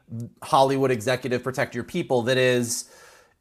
[0.43, 2.23] Hollywood executive protect your people.
[2.23, 2.91] That is,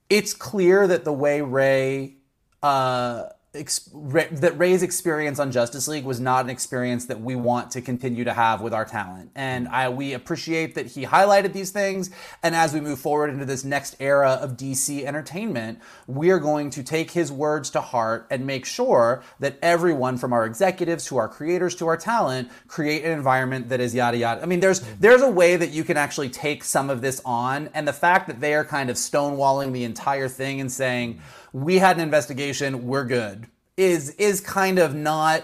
[0.10, 2.18] it's clear that the way Ray.
[2.62, 3.24] Uh,
[3.54, 8.24] that Ray's experience on Justice League was not an experience that we want to continue
[8.24, 9.30] to have with our talent.
[9.36, 12.12] And I, we appreciate that he highlighted these things.
[12.44, 16.70] And as we move forward into this next era of DC entertainment, we are going
[16.70, 21.18] to take his words to heart and make sure that everyone from our executives to
[21.18, 24.42] our creators to our talent create an environment that is yada yada.
[24.42, 27.70] I mean, there's there's a way that you can actually take some of this on,
[27.74, 31.20] and the fact that they are kind of stonewalling the entire thing and saying
[31.54, 33.48] we had an investigation, we're good,
[33.78, 35.44] is is kind of not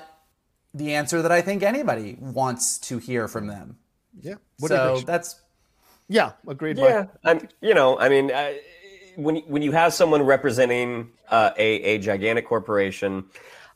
[0.73, 3.77] the answer that I think anybody wants to hear from them.
[4.21, 4.35] Yeah.
[4.59, 5.41] What so that's
[6.09, 6.77] yeah, agreed.
[6.77, 7.47] Yeah, I'm.
[7.61, 8.53] You know, I mean, uh,
[9.15, 13.25] when when you have someone representing uh, a a gigantic corporation,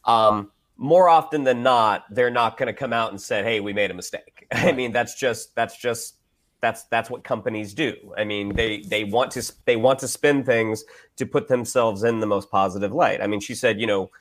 [0.06, 3.74] um, more often than not, they're not going to come out and say, "Hey, we
[3.74, 4.68] made a mistake." Right.
[4.68, 6.16] I mean, that's just that's just
[6.62, 7.96] that's that's what companies do.
[8.18, 10.84] I mean, they they want to they want to spin things
[11.18, 13.22] to put themselves in the most positive light.
[13.22, 14.12] I mean, she said, you know,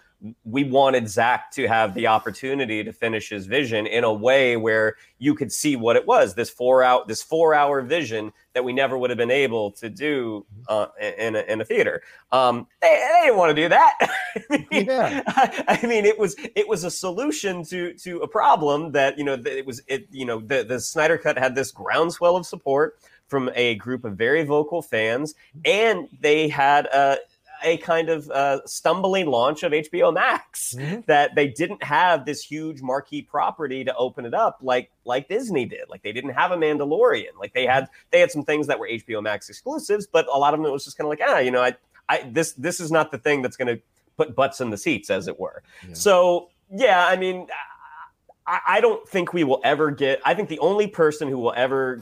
[0.45, 4.97] we wanted Zack to have the opportunity to finish his vision in a way where
[5.19, 8.73] you could see what it was this four out this four hour vision that we
[8.73, 10.87] never would have been able to do uh,
[11.19, 12.03] in, a, in a theater.
[12.33, 13.95] Um, they, they, didn't want to do that.
[14.01, 15.23] I, mean, yeah.
[15.27, 19.25] I, I, mean, it was it was a solution to to a problem that you
[19.25, 22.99] know it was it you know the the Snyder Cut had this groundswell of support
[23.27, 27.19] from a group of very vocal fans, and they had a
[27.63, 31.01] a kind of uh, stumbling launch of HBO Max mm-hmm.
[31.07, 35.65] that they didn't have this huge marquee property to open it up like like Disney
[35.65, 35.89] did.
[35.89, 37.39] Like they didn't have a Mandalorian.
[37.39, 40.55] Like they had they had some things that were HBO Max exclusives, but a lot
[40.55, 41.77] of them it was just kind of like ah, you know, I
[42.09, 43.83] I this this is not the thing that's going to
[44.17, 45.63] put butts in the seats, as it were.
[45.87, 45.95] Yeah.
[45.95, 47.47] So yeah, I mean.
[48.47, 50.23] I, I don't think we will ever get.
[50.25, 52.01] I think the only person who will ever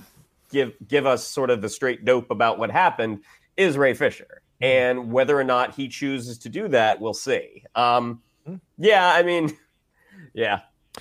[0.51, 3.21] give give us sort of the straight dope about what happened
[3.57, 4.38] is Ray Fisher.
[4.61, 4.65] Mm-hmm.
[4.65, 7.65] And whether or not he chooses to do that, we'll see.
[7.75, 8.57] Um, mm-hmm.
[8.77, 9.57] yeah, I mean,
[10.35, 10.61] yeah.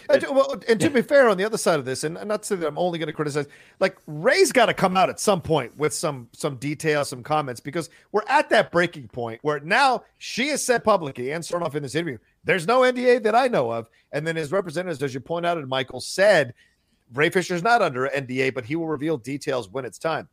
[0.10, 2.44] And to, well, and to be fair, on the other side of this, and not
[2.44, 3.48] to say that I'm only going to criticize,
[3.80, 7.60] like Ray's got to come out at some point with some some details, some comments,
[7.60, 11.76] because we're at that breaking point where now she has said publicly and starting off
[11.76, 15.14] in this interview, there's no NDA that I know of, and then his representatives, as
[15.14, 16.54] you point out, and Michael said,
[17.14, 20.28] Ray Fisher's not under NDA, but he will reveal details when it's time.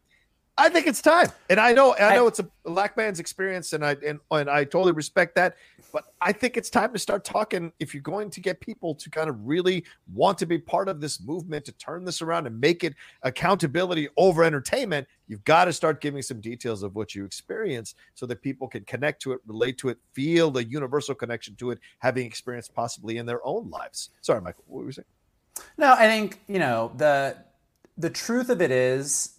[0.57, 3.85] I think it's time, and I know I know it's a black man's experience, and
[3.85, 5.57] I and, and I totally respect that.
[5.93, 7.73] But I think it's time to start talking.
[7.81, 11.01] If you're going to get people to kind of really want to be part of
[11.01, 12.95] this movement, to turn this around and make it
[13.25, 18.25] accountability over entertainment, you've got to start giving some details of what you experienced, so
[18.25, 21.81] that people can connect to it, relate to it, feel the universal connection to it,
[21.99, 24.11] having experienced possibly in their own lives.
[24.21, 25.07] Sorry, Michael, what were you saying?
[25.79, 27.39] No, I think you know the
[27.99, 29.34] the truth of it is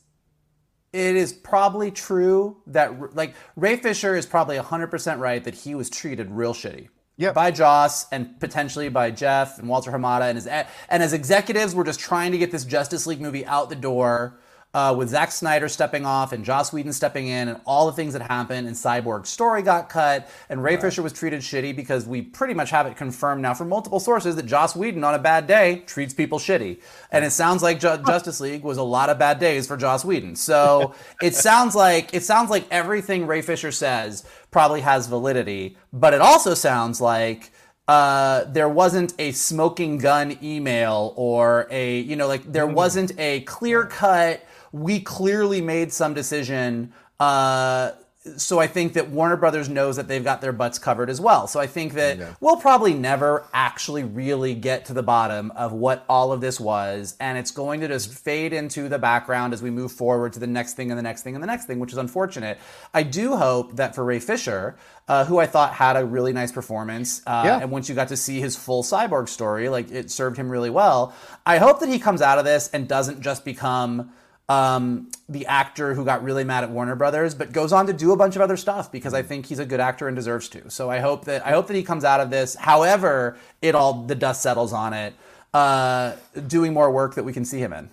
[0.96, 5.90] it is probably true that like Ray Fisher is probably 100% right that he was
[5.90, 6.88] treated real shitty.
[7.18, 7.34] Yep.
[7.34, 11.86] By Joss and potentially by Geoff and Walter Hamada and his and as executives, we're
[11.86, 14.40] just trying to get this Justice League movie out the door
[14.76, 18.12] uh, with Zack Snyder stepping off and Joss Whedon stepping in and all the things
[18.12, 20.82] that happened and Cyborg's story got cut and Ray right.
[20.82, 24.36] Fisher was treated shitty because we pretty much have it confirmed now from multiple sources
[24.36, 26.82] that Joss Whedon on a bad day treats people shitty.
[27.10, 30.04] And it sounds like Ju- Justice League was a lot of bad days for Joss
[30.04, 30.36] Whedon.
[30.36, 36.14] So it sounds like it sounds like everything Ray Fisher says probably has validity, but
[36.14, 37.50] it also sounds like
[37.88, 42.74] uh, there wasn't a smoking gun email or a, you know, like there mm.
[42.74, 44.44] wasn't a clear cut
[44.76, 46.92] we clearly made some decision.
[47.18, 47.92] Uh,
[48.36, 51.48] so I think that Warner Brothers knows that they've got their butts covered as well.
[51.48, 52.34] So I think that yeah.
[52.42, 57.16] we'll probably never actually really get to the bottom of what all of this was,
[57.22, 60.48] and it's going to just fade into the background as we move forward to the
[60.48, 62.58] next thing and the next thing and the next thing, which is unfortunate.
[62.94, 64.76] I do hope that for Ray Fisher,
[65.08, 67.60] uh, who I thought had a really nice performance, uh, yeah.
[67.62, 70.72] and once you got to see his full cyborg story, like it served him really
[70.72, 71.14] well.
[71.46, 74.12] I hope that he comes out of this and doesn't just become
[74.48, 78.12] um, the actor who got really mad at Warner Brothers, but goes on to do
[78.12, 80.70] a bunch of other stuff because I think he's a good actor and deserves to.
[80.70, 84.04] So I hope that I hope that he comes out of this, however it all
[84.04, 85.16] the dust settles on it,
[85.54, 86.14] uh,
[86.48, 87.90] doing more work that we can see him in.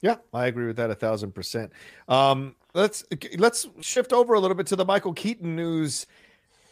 [0.00, 1.72] Yeah, I agree with that a thousand percent.
[2.08, 3.04] Um, let's
[3.36, 6.06] let's shift over a little bit to the Michael Keaton news.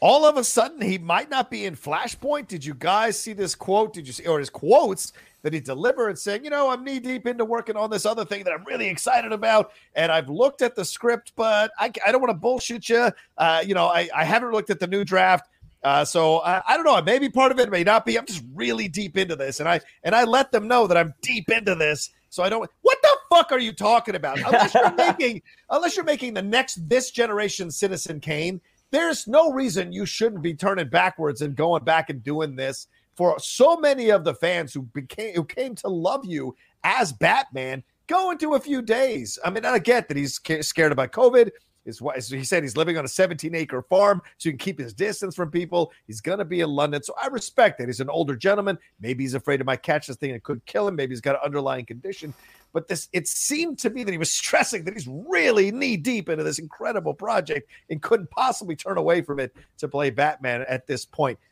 [0.01, 2.47] All of a sudden, he might not be in Flashpoint.
[2.47, 3.95] Did you guys see this quote?
[3.95, 5.13] Did you see or his quotes?
[5.45, 8.45] That he delivered saying, you know, I'm knee deep into working on this other thing
[8.45, 9.73] that I'm really excited about.
[9.95, 13.11] And I've looked at the script, but I, I don't want to bullshit you.
[13.37, 15.51] Uh, you know, I, I haven't looked at the new draft.
[15.83, 16.97] Uh, so I, I, don't know.
[16.97, 18.19] It may be part of it, it may not be.
[18.19, 21.13] I'm just really deep into this, and I and I let them know that I'm
[21.21, 22.09] deep into this.
[22.31, 22.71] So I don't.
[22.81, 24.39] What the fuck are you talking about?
[24.39, 29.93] Unless you're making, unless you're making the next this generation Citizen Kane, there's no reason
[29.93, 32.87] you shouldn't be turning backwards and going back and doing this
[33.17, 37.83] for so many of the fans who became who came to love you as Batman
[38.07, 39.39] go into a few days.
[39.45, 41.51] I mean, I get that he's scared about COVID.
[41.87, 44.79] Is what he said he's living on a 17 acre farm so he can keep
[44.79, 45.93] his distance from people.
[46.07, 47.03] He's going to be in London.
[47.03, 47.89] So I respect that.
[47.89, 48.79] He's an older gentleman.
[49.01, 50.97] Maybe he's afraid it might catch this thing and could kill him.
[50.97, 52.33] Maybe he's got an underlying condition.
[52.73, 56.31] But this, it seemed to me that he was stressing that he's really knee deep
[56.31, 60.87] into this incredible project and couldn't possibly turn away from it to play Batman at
[60.87, 61.39] this point.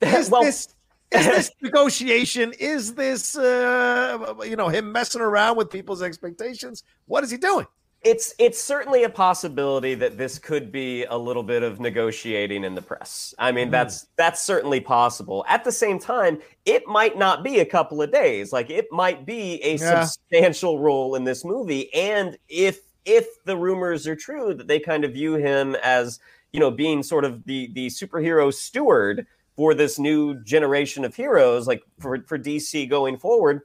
[0.00, 0.68] Well, this
[1.12, 2.52] is this negotiation?
[2.58, 6.82] Is this uh, you know him messing around with people's expectations?
[7.06, 7.66] What is he doing?
[8.02, 12.74] It's it's certainly a possibility that this could be a little bit of negotiating in
[12.74, 13.34] the press.
[13.38, 13.72] I mean, mm.
[13.72, 15.44] that's that's certainly possible.
[15.48, 18.52] At the same time, it might not be a couple of days.
[18.52, 20.04] Like it might be a yeah.
[20.04, 21.92] substantial role in this movie.
[21.92, 26.20] And if if the rumors are true that they kind of view him as
[26.52, 29.26] you know being sort of the the superhero steward
[29.58, 33.62] for this new generation of heroes, like for, for DC going forward,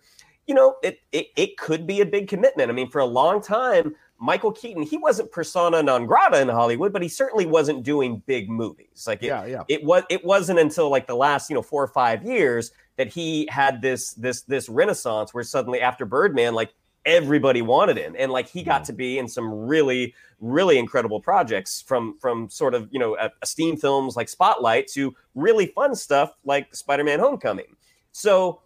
[0.48, 2.72] you know, it, it it could be a big commitment.
[2.72, 6.94] I mean, for a long time, Michael Keaton, he wasn't persona non grata in Hollywood,
[6.94, 9.06] but he certainly wasn't doing big movies.
[9.06, 9.64] Like it, Yeah, yeah.
[9.68, 13.10] it was it wasn't until like the last, you know, four or five years that
[13.10, 16.74] he had this this this renaissance where suddenly after Birdman, like
[17.06, 18.16] everybody wanted him.
[18.18, 18.86] And like he got mm.
[18.88, 23.82] to be in some really, really incredible projects from from sort of, you know, esteemed
[23.82, 27.76] films like Spotlight to really fun stuff like Spider-Man Homecoming.
[28.12, 28.62] So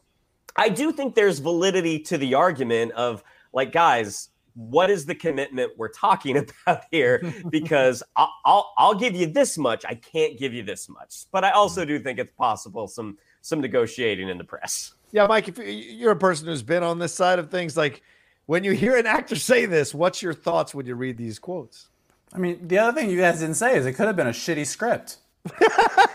[0.55, 3.23] I do think there's validity to the argument of
[3.53, 7.21] like, guys, what is the commitment we're talking about here?
[7.49, 11.25] Because I'll, I'll I'll give you this much, I can't give you this much.
[11.31, 11.87] But I also mm.
[11.87, 14.93] do think it's possible some some negotiating in the press.
[15.11, 18.01] Yeah, Mike, if you're a person who's been on this side of things, like
[18.47, 21.87] when you hear an actor say this, what's your thoughts when you read these quotes?
[22.33, 24.31] I mean, the other thing you guys didn't say is it could have been a
[24.31, 25.17] shitty script.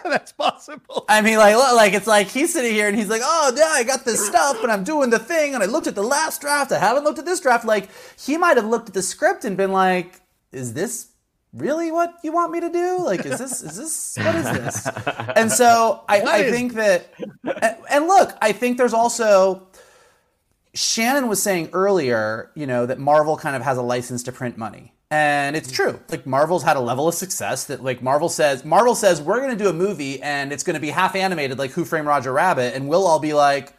[0.04, 1.04] That's possible.
[1.08, 3.82] I mean, like, like it's like he's sitting here and he's like, "Oh, yeah, I
[3.82, 6.70] got this stuff, and I'm doing the thing, and I looked at the last draft.
[6.70, 7.88] I haven't looked at this draft." Like,
[8.20, 10.20] he might have looked at the script and been like,
[10.52, 11.12] "Is this
[11.54, 12.98] really what you want me to do?
[13.02, 14.86] Like, is this is this what is this?"
[15.34, 17.14] And so I, I think that,
[17.62, 19.66] and, and look, I think there's also
[20.74, 24.56] Shannon was saying earlier, you know, that Marvel kind of has a license to print
[24.56, 24.94] money.
[25.10, 26.00] And it's true.
[26.08, 29.56] Like Marvel's had a level of success that like Marvel says Marvel says we're going
[29.56, 32.32] to do a movie and it's going to be half animated like Who Framed Roger
[32.32, 33.74] Rabbit and we'll all be like,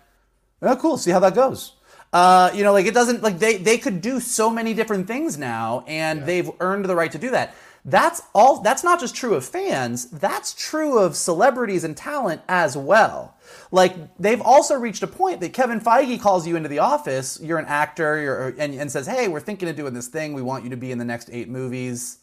[0.61, 1.73] "Oh cool, see how that goes."
[2.13, 5.35] Uh, you know, like it doesn't like they they could do so many different things
[5.35, 7.55] now and they've earned the right to do that.
[7.83, 12.77] That's all that's not just true of fans, that's true of celebrities and talent as
[12.77, 13.35] well.
[13.73, 17.57] Like they've also reached a point that Kevin Feige calls you into the office, you're
[17.57, 20.33] an actor, you're and, and says, "Hey, we're thinking of doing this thing.
[20.33, 22.19] We want you to be in the next 8 movies."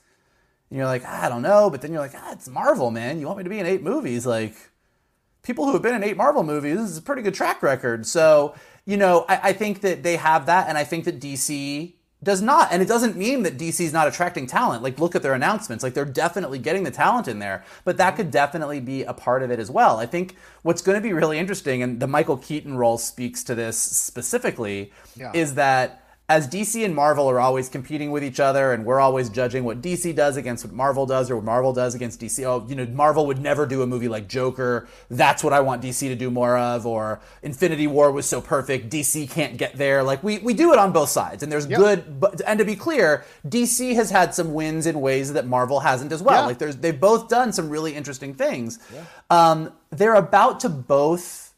[0.70, 3.18] And you're like, "I don't know," but then you're like, "Ah, it's Marvel, man.
[3.18, 4.54] You want me to be in 8 movies?" Like
[5.42, 8.06] people who have been in eight Marvel movies, is a pretty good track record.
[8.06, 11.94] So, you know, I, I think that they have that, and I think that DC
[12.22, 12.68] does not.
[12.70, 14.82] And it doesn't mean that DC is not attracting talent.
[14.82, 15.82] Like, look at their announcements.
[15.82, 19.42] Like, they're definitely getting the talent in there, but that could definitely be a part
[19.42, 19.96] of it as well.
[19.98, 23.54] I think what's going to be really interesting, and the Michael Keaton role speaks to
[23.54, 25.32] this specifically, Yeah.
[25.34, 25.99] is that
[26.30, 29.82] as DC and Marvel are always competing with each other, and we're always judging what
[29.82, 32.44] DC does against what Marvel does, or what Marvel does against DC.
[32.44, 34.86] Oh, you know, Marvel would never do a movie like Joker.
[35.08, 36.86] That's what I want DC to do more of.
[36.86, 40.04] Or Infinity War was so perfect, DC can't get there.
[40.04, 42.20] Like we we do it on both sides, and there's good.
[42.20, 46.12] But and to be clear, DC has had some wins in ways that Marvel hasn't
[46.12, 46.42] as well.
[46.42, 46.46] Yeah.
[46.46, 48.78] Like there's they've both done some really interesting things.
[49.30, 51.54] Um, they're about to both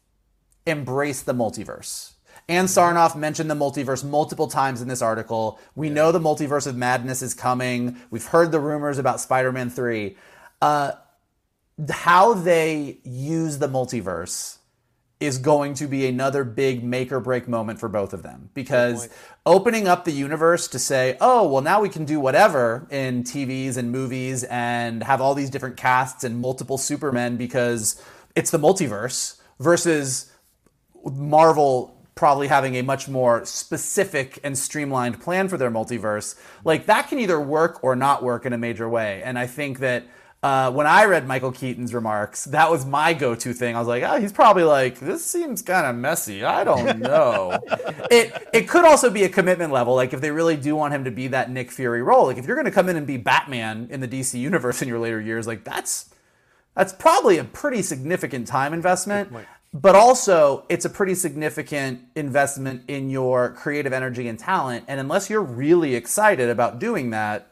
[0.65, 2.12] embrace the multiverse.
[2.49, 5.59] Ann Sarnoff mentioned the multiverse multiple times in this article.
[5.75, 7.97] We know the multiverse of madness is coming.
[8.09, 10.17] We've heard the rumors about Spider Man 3.
[10.61, 10.91] Uh,
[11.89, 14.57] how they use the multiverse
[15.19, 19.07] is going to be another big make or break moment for both of them because
[19.45, 23.77] opening up the universe to say, oh, well, now we can do whatever in TVs
[23.77, 28.01] and movies and have all these different casts and multiple Supermen because
[28.35, 30.31] it's the multiverse versus
[31.05, 37.07] Marvel probably having a much more specific and streamlined plan for their multiverse, like that
[37.07, 39.21] can either work or not work in a major way.
[39.23, 40.05] And I think that
[40.43, 43.77] uh, when I read Michael Keaton's remarks, that was my go-to thing.
[43.77, 46.43] I was like, oh, he's probably like, this seems kind of messy.
[46.43, 47.57] I don't know.
[48.11, 49.95] it it could also be a commitment level.
[49.95, 52.45] Like if they really do want him to be that Nick Fury role, like if
[52.45, 55.21] you're going to come in and be Batman in the DC universe in your later
[55.21, 56.09] years, like that's
[56.75, 59.31] that's probably a pretty significant time investment.
[59.73, 64.85] But also, it's a pretty significant investment in your creative energy and talent.
[64.87, 67.47] And unless you're really excited about doing that,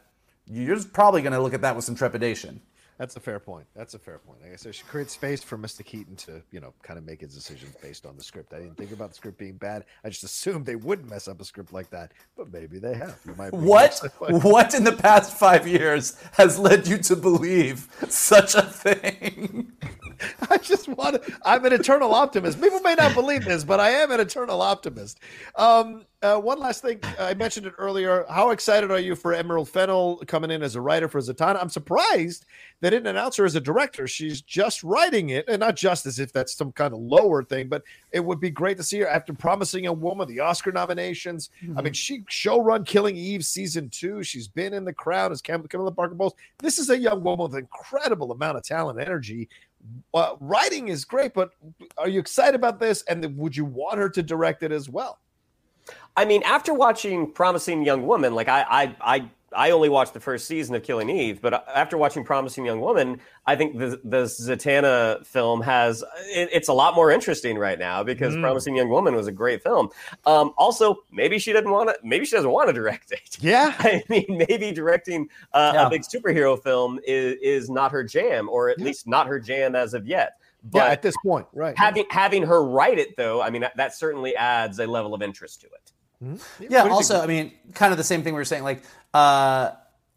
[0.45, 2.61] you're probably going to look at that with some trepidation.
[3.01, 3.65] That's a fair point.
[3.75, 4.43] That's a fair point.
[4.43, 5.83] Like I said, she creates space for Mr.
[5.83, 8.53] Keaton to, you know, kind of make his decisions based on the script.
[8.53, 9.85] I didn't think about the script being bad.
[10.03, 13.17] I just assumed they wouldn't mess up a script like that, but maybe they have.
[13.25, 13.99] You might What
[14.43, 19.71] what in the past five years has led you to believe such a thing?
[20.51, 21.39] I just want to.
[21.43, 22.61] I'm an eternal optimist.
[22.61, 25.19] People may not believe this, but I am an eternal optimist.
[25.55, 28.25] Um, uh, one last thing, I mentioned it earlier.
[28.29, 31.59] How excited are you for Emerald Fennell coming in as a writer for Zatanna?
[31.59, 32.45] I'm surprised
[32.79, 34.07] they didn't announce her as a director.
[34.07, 37.69] She's just writing it, and not just as if that's some kind of lower thing,
[37.69, 37.81] but
[38.11, 41.49] it would be great to see her after promising a woman the Oscar nominations.
[41.75, 44.21] I mean, she showrun Killing Eve season two.
[44.21, 46.35] She's been in the Crown as Cam- Camilla Parker Bowles.
[46.59, 49.49] This is a young woman with incredible amount of talent and energy.
[50.13, 51.49] Uh, writing is great, but
[51.97, 53.01] are you excited about this?
[53.03, 55.17] And would you want her to direct it as well?
[56.17, 60.19] I mean, after watching Promising Young Woman, like I, I, I I only watched the
[60.21, 64.23] first season of Killing Eve, but after watching Promising Young Woman, I think the the
[64.23, 68.41] Zatanna film has it, it's a lot more interesting right now because Mm.
[68.41, 69.89] Promising Young Woman was a great film.
[70.25, 71.95] Um, also, maybe she didn't want to.
[72.01, 73.37] Maybe she doesn't want to direct it.
[73.41, 75.87] Yeah, I mean, maybe directing uh, Yeah.
[75.87, 79.75] a big superhero film is is not her jam, or at least not her jam
[79.75, 80.33] as of yet.
[80.63, 81.75] But yeah, at this point, right?
[81.77, 85.21] having having her write it though, I mean, that, that certainly adds a level of
[85.21, 85.91] interest to it.
[86.59, 86.83] Yeah.
[86.83, 88.63] Also, I mean, kind of the same thing we were saying.
[88.63, 88.83] Like,
[89.13, 89.71] uh,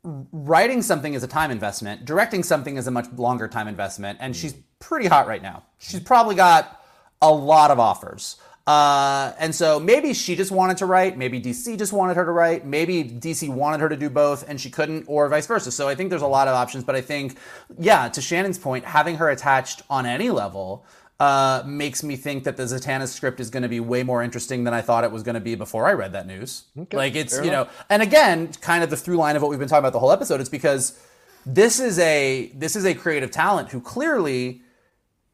[0.04, 2.04] writing something is a time investment.
[2.04, 4.18] Directing something is a much longer time investment.
[4.20, 5.64] And she's pretty hot right now.
[5.78, 6.80] She's probably got
[7.22, 8.36] a lot of offers.
[8.66, 11.18] Uh, and so maybe she just wanted to write.
[11.18, 12.64] Maybe DC just wanted her to write.
[12.64, 15.70] Maybe DC wanted her to do both and she couldn't, or vice versa.
[15.70, 16.84] So I think there's a lot of options.
[16.84, 17.38] But I think,
[17.78, 20.84] yeah, to Shannon's point, having her attached on any level
[21.20, 24.64] uh, makes me think that the Zatanna script is going to be way more interesting
[24.64, 26.64] than I thought it was going to be before I read that news.
[26.76, 27.86] Okay, like it's you know, enough.
[27.88, 30.12] and again, kind of the through line of what we've been talking about the whole
[30.12, 30.98] episode is because
[31.46, 34.62] this is a this is a creative talent who clearly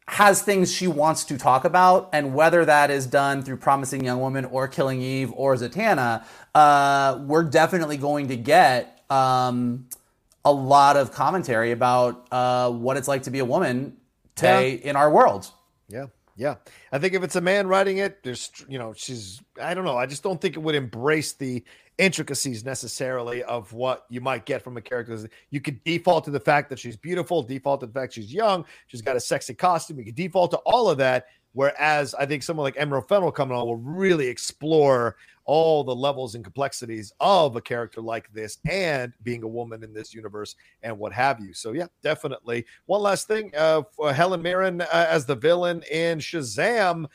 [0.06, 4.20] has things she wants to talk about, and whether that is done through Promising Young
[4.20, 6.24] Woman or Killing Eve or Zatanna,
[6.54, 9.86] uh, we're definitely going to get um,
[10.44, 13.96] a lot of commentary about uh, what it's like to be a woman
[14.34, 15.50] today in our world.
[15.90, 16.06] Yeah,
[16.36, 16.56] yeah.
[16.92, 19.96] I think if it's a man writing it, there's, you know, she's, I don't know.
[19.96, 21.64] I just don't think it would embrace the
[21.98, 25.28] intricacies necessarily of what you might get from a character.
[25.50, 28.64] You could default to the fact that she's beautiful, default to the fact she's young,
[28.86, 29.98] she's got a sexy costume.
[29.98, 31.26] You could default to all of that.
[31.52, 35.16] Whereas I think someone like Emerald Fennell coming on will really explore
[35.50, 39.92] all the levels and complexities of a character like this and being a woman in
[39.92, 40.54] this universe
[40.84, 41.52] and what have you.
[41.52, 42.64] So, yeah, definitely.
[42.86, 47.06] One last thing uh, for Helen Mirren uh, as the villain in Shazam.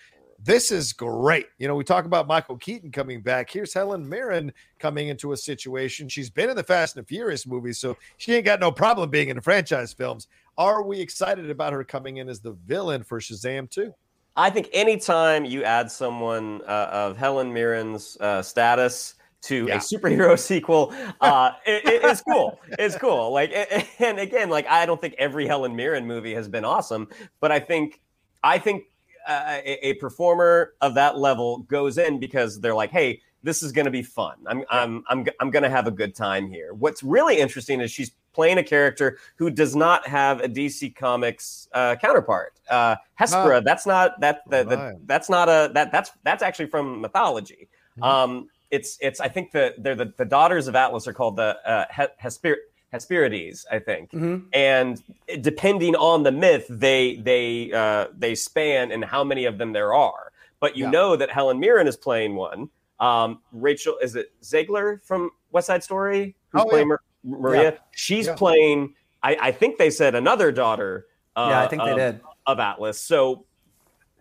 [0.44, 1.46] This is great.
[1.60, 3.50] You know, we talk about Michael Keaton coming back.
[3.50, 6.10] Here's Helen Mirren coming into a situation.
[6.10, 9.30] She's been in the Fast and Furious movies, so she ain't got no problem being
[9.30, 10.28] in the franchise films.
[10.58, 13.94] Are we excited about her coming in as the villain for Shazam 2?
[14.36, 19.76] I think anytime you add someone uh, of Helen Mirren's uh, status to Yeah.
[19.76, 22.60] a superhero sequel, uh, it, it- it's cool.
[22.80, 23.32] It's cool.
[23.32, 27.08] Like, a- and again, like I don't think every Helen Mirren movie has been awesome,
[27.40, 28.02] but I think,
[28.44, 28.84] I think
[29.28, 33.72] uh, a, a performer of that level goes in because they're like, hey, this is
[33.72, 34.36] going to be fun.
[34.48, 36.74] I'm, I'm, I'm, I'm going to have a good time here.
[36.74, 41.68] What's really interesting is she's playing a character who does not have a DC Comics
[41.74, 42.54] uh, counterpart.
[42.70, 44.96] Uh, Hespera, that's not that, the, the, Right.
[45.08, 47.70] that's not a that that's that's actually from mythology.
[47.98, 48.04] Mm-hmm.
[48.04, 51.58] Um, it's it's I think the they're the, the daughters of Atlas are called the
[51.66, 51.86] uh,
[52.20, 54.12] Hesper- Hesperides, I think.
[54.12, 54.46] Mhm.
[54.54, 55.02] And
[55.42, 59.94] depending on the myth, they they uh, they span and how many of them there
[59.94, 60.32] are.
[60.60, 60.92] But you Yeah.
[60.92, 62.70] know that Helen Mirren is playing one.
[63.00, 66.96] Um, Rachel is it Zegler from West Side Story who's Oh, playing yeah.
[67.26, 67.64] Mar- Maria?
[67.72, 67.78] Yeah.
[67.92, 68.36] She's Yeah.
[68.36, 68.94] playing.
[69.24, 71.08] I, I think they said another daughter.
[71.36, 72.22] Uh, yeah, I think they of- did.
[72.46, 73.00] of Atlas.
[73.02, 73.46] So,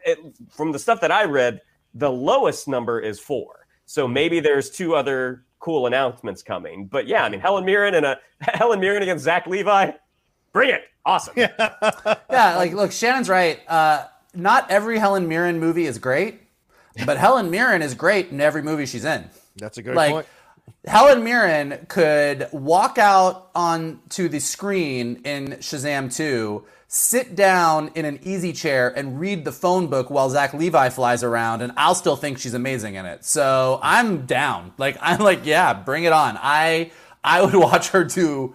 [0.04, 0.18] it,
[0.50, 1.60] from the stuff that I read,
[1.94, 3.66] the lowest number is four.
[3.86, 6.86] So maybe there's two other cool announcements coming.
[6.86, 9.92] But yeah, I mean Helen Mirren and a Helen Mirren against Zach Levi,
[10.52, 10.82] bring it!
[11.06, 11.34] Awesome.
[11.36, 13.60] yeah, like look, Shannon's right.
[13.68, 16.40] Uh, not every Helen Mirren movie is great,
[17.06, 19.28] but Helen Mirren is great in every movie she's in.
[19.56, 20.26] That's a good like point.
[20.86, 28.20] Helen Mirren could walk out onto the screen in Shazam 2, sit down in an
[28.22, 32.16] easy chair and read the phone book while Zach Levi flies around, and I'll still
[32.16, 33.24] think she's amazing in it.
[33.24, 34.74] So I'm down.
[34.76, 36.38] Like I'm like, yeah, bring it on.
[36.40, 36.90] I
[37.22, 38.54] I would watch her do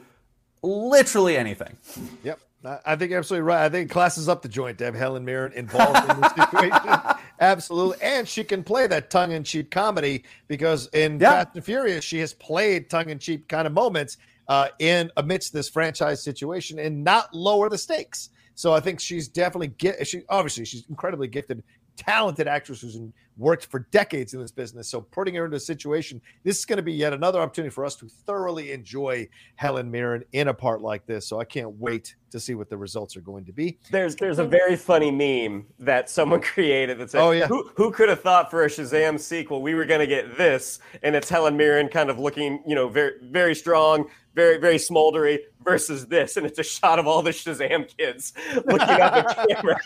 [0.61, 1.77] literally anything.
[2.23, 2.39] Yep.
[2.85, 3.63] I- think you're absolutely right.
[3.65, 6.99] I think it classes up the joint to have Helen Mirren involved in this situation.
[7.39, 7.97] Absolutely.
[8.01, 11.43] And she can play that tongue in cheek comedy because in Yeah.
[11.43, 14.17] Fast and Furious, she has played tongue in cheek kind of moments
[14.49, 18.29] uh, in amidst this franchise situation and not lower the stakes.
[18.55, 21.63] So I think she's definitely get she obviously she's incredibly gifted,
[21.99, 22.97] talented actress who's
[23.37, 24.89] worked for decades in this business.
[24.89, 27.85] So putting her into a situation, this is going to be yet another opportunity for
[27.85, 31.27] us to thoroughly enjoy Helen Mirren in a part like this.
[31.27, 33.77] So I can't wait to see what the results are going to be.
[33.91, 37.47] There's there's a very funny meme that someone created that said, Oh, yeah.
[37.47, 40.79] who, who could have thought for a Shazam sequel we were going to get this?"
[41.03, 45.39] And it's Helen Mirren kind of looking, you know, very very strong, very very smoldery
[45.63, 49.77] versus this, and it's a shot of all the Shazam kids looking up at camera.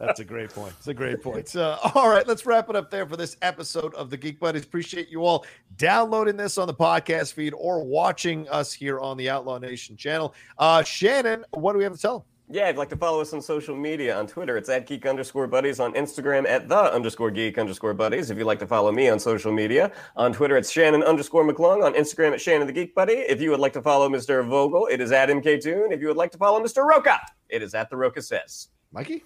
[0.00, 0.72] That's a great point.
[0.78, 1.46] It's a great point.
[1.46, 4.64] So, all right, let's wrap it up there for this episode of the Geek Buddies.
[4.64, 5.44] Appreciate you all
[5.76, 10.34] downloading this on the podcast feed or watching us here on the Outlaw Nation channel.
[10.58, 12.24] Uh, Shannon, what do we have to tell?
[12.52, 15.06] Yeah, if you'd like to follow us on social media, on Twitter, it's at geek
[15.06, 18.30] underscore buddies, on Instagram at the underscore geek underscore buddies.
[18.30, 21.84] If you'd like to follow me on social media, on Twitter, it's Shannon underscore McClung,
[21.84, 23.12] on Instagram at Shannon the Geek Buddy.
[23.12, 24.44] If you would like to follow Mr.
[24.48, 25.92] Vogel, it is at MK Toon.
[25.92, 26.84] If you would like to follow Mr.
[26.84, 27.20] Rocha,
[27.50, 28.68] it is at the Rocha Says.
[28.90, 29.22] Mikey?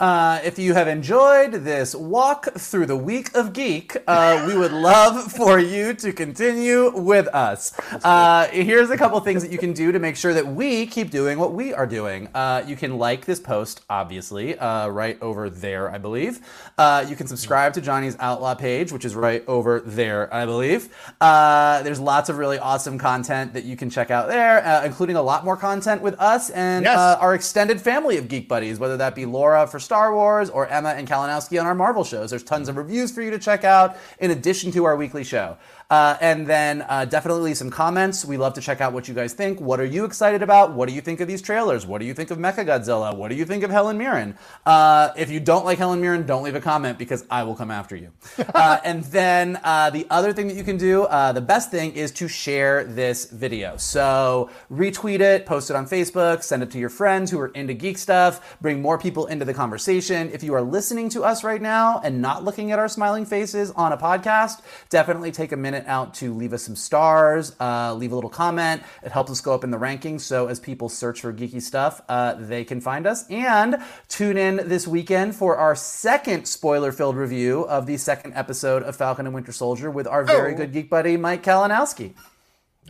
[0.00, 4.70] Uh, if you have enjoyed this walk through the week of geek, uh, we would
[4.70, 7.72] love for you to continue with us.
[8.04, 11.10] Uh, here's a couple things that you can do to make sure that we keep
[11.10, 12.28] doing what we are doing.
[12.32, 16.38] Uh, you can like this post, obviously, uh, right over there, I believe.
[16.78, 20.90] Uh, you can subscribe to Johnny's Outlaw page, which is right over there, I believe.
[21.20, 25.44] there's lots of really awesome content that you can check out there, including a lot
[25.44, 26.96] more content with us and Yes.
[27.20, 30.90] our extended family of geek buddies, whether that be Laura for Star Wars or Emma
[30.90, 32.28] and Kalinowski on our Marvel shows.
[32.28, 35.56] There's tons of reviews for you to check out in addition to our weekly show.
[35.90, 38.22] Uh, and then uh, definitely some comments.
[38.22, 39.58] We love to check out what you guys think.
[39.58, 40.74] What are you excited about?
[40.74, 41.86] What do you think of these trailers?
[41.86, 43.16] What do you think of Mecha Godzilla?
[43.16, 44.36] What do you think of Helen Mirren?
[44.66, 47.70] Uh, if you don't like Helen Mirren, don't leave a comment because I will come
[47.70, 48.10] after you.
[48.54, 51.92] uh, and then uh, the other thing that you can do, uh, the best thing
[51.92, 53.78] is to share this video.
[53.78, 57.72] So retweet it, post it on Facebook, send it to your friends who are into
[57.72, 60.30] geek stuff, bring more people into the conversation.
[60.34, 63.70] If you are listening to us right now and not looking at our smiling faces
[63.70, 64.60] on a podcast,
[64.90, 68.82] definitely take a minute out to leave us some stars, uh, leave a little comment.
[69.02, 70.22] It helps us go up in the rankings.
[70.22, 73.28] So as people search for geeky stuff, uh, they can find us.
[73.30, 73.76] And
[74.08, 78.96] tune in this weekend for our second spoiler filled review of the second episode of
[78.96, 80.56] Falcon and Winter Soldier with our very Oh.
[80.56, 82.14] good geek buddy, Mike Kalinowski.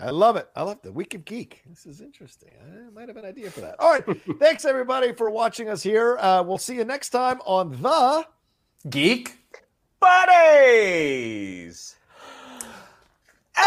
[0.01, 0.49] I love it.
[0.55, 1.63] I love the Week of Geek.
[1.69, 2.51] This is interesting.
[2.63, 3.75] I might have an idea for that.
[3.81, 4.05] All right.
[4.39, 6.17] Thanks, everybody, for watching us here.
[6.21, 8.25] Uh, we'll see you next time on The
[8.89, 9.35] Geek
[10.01, 11.97] Buddies!
[13.61, 13.67] Hey!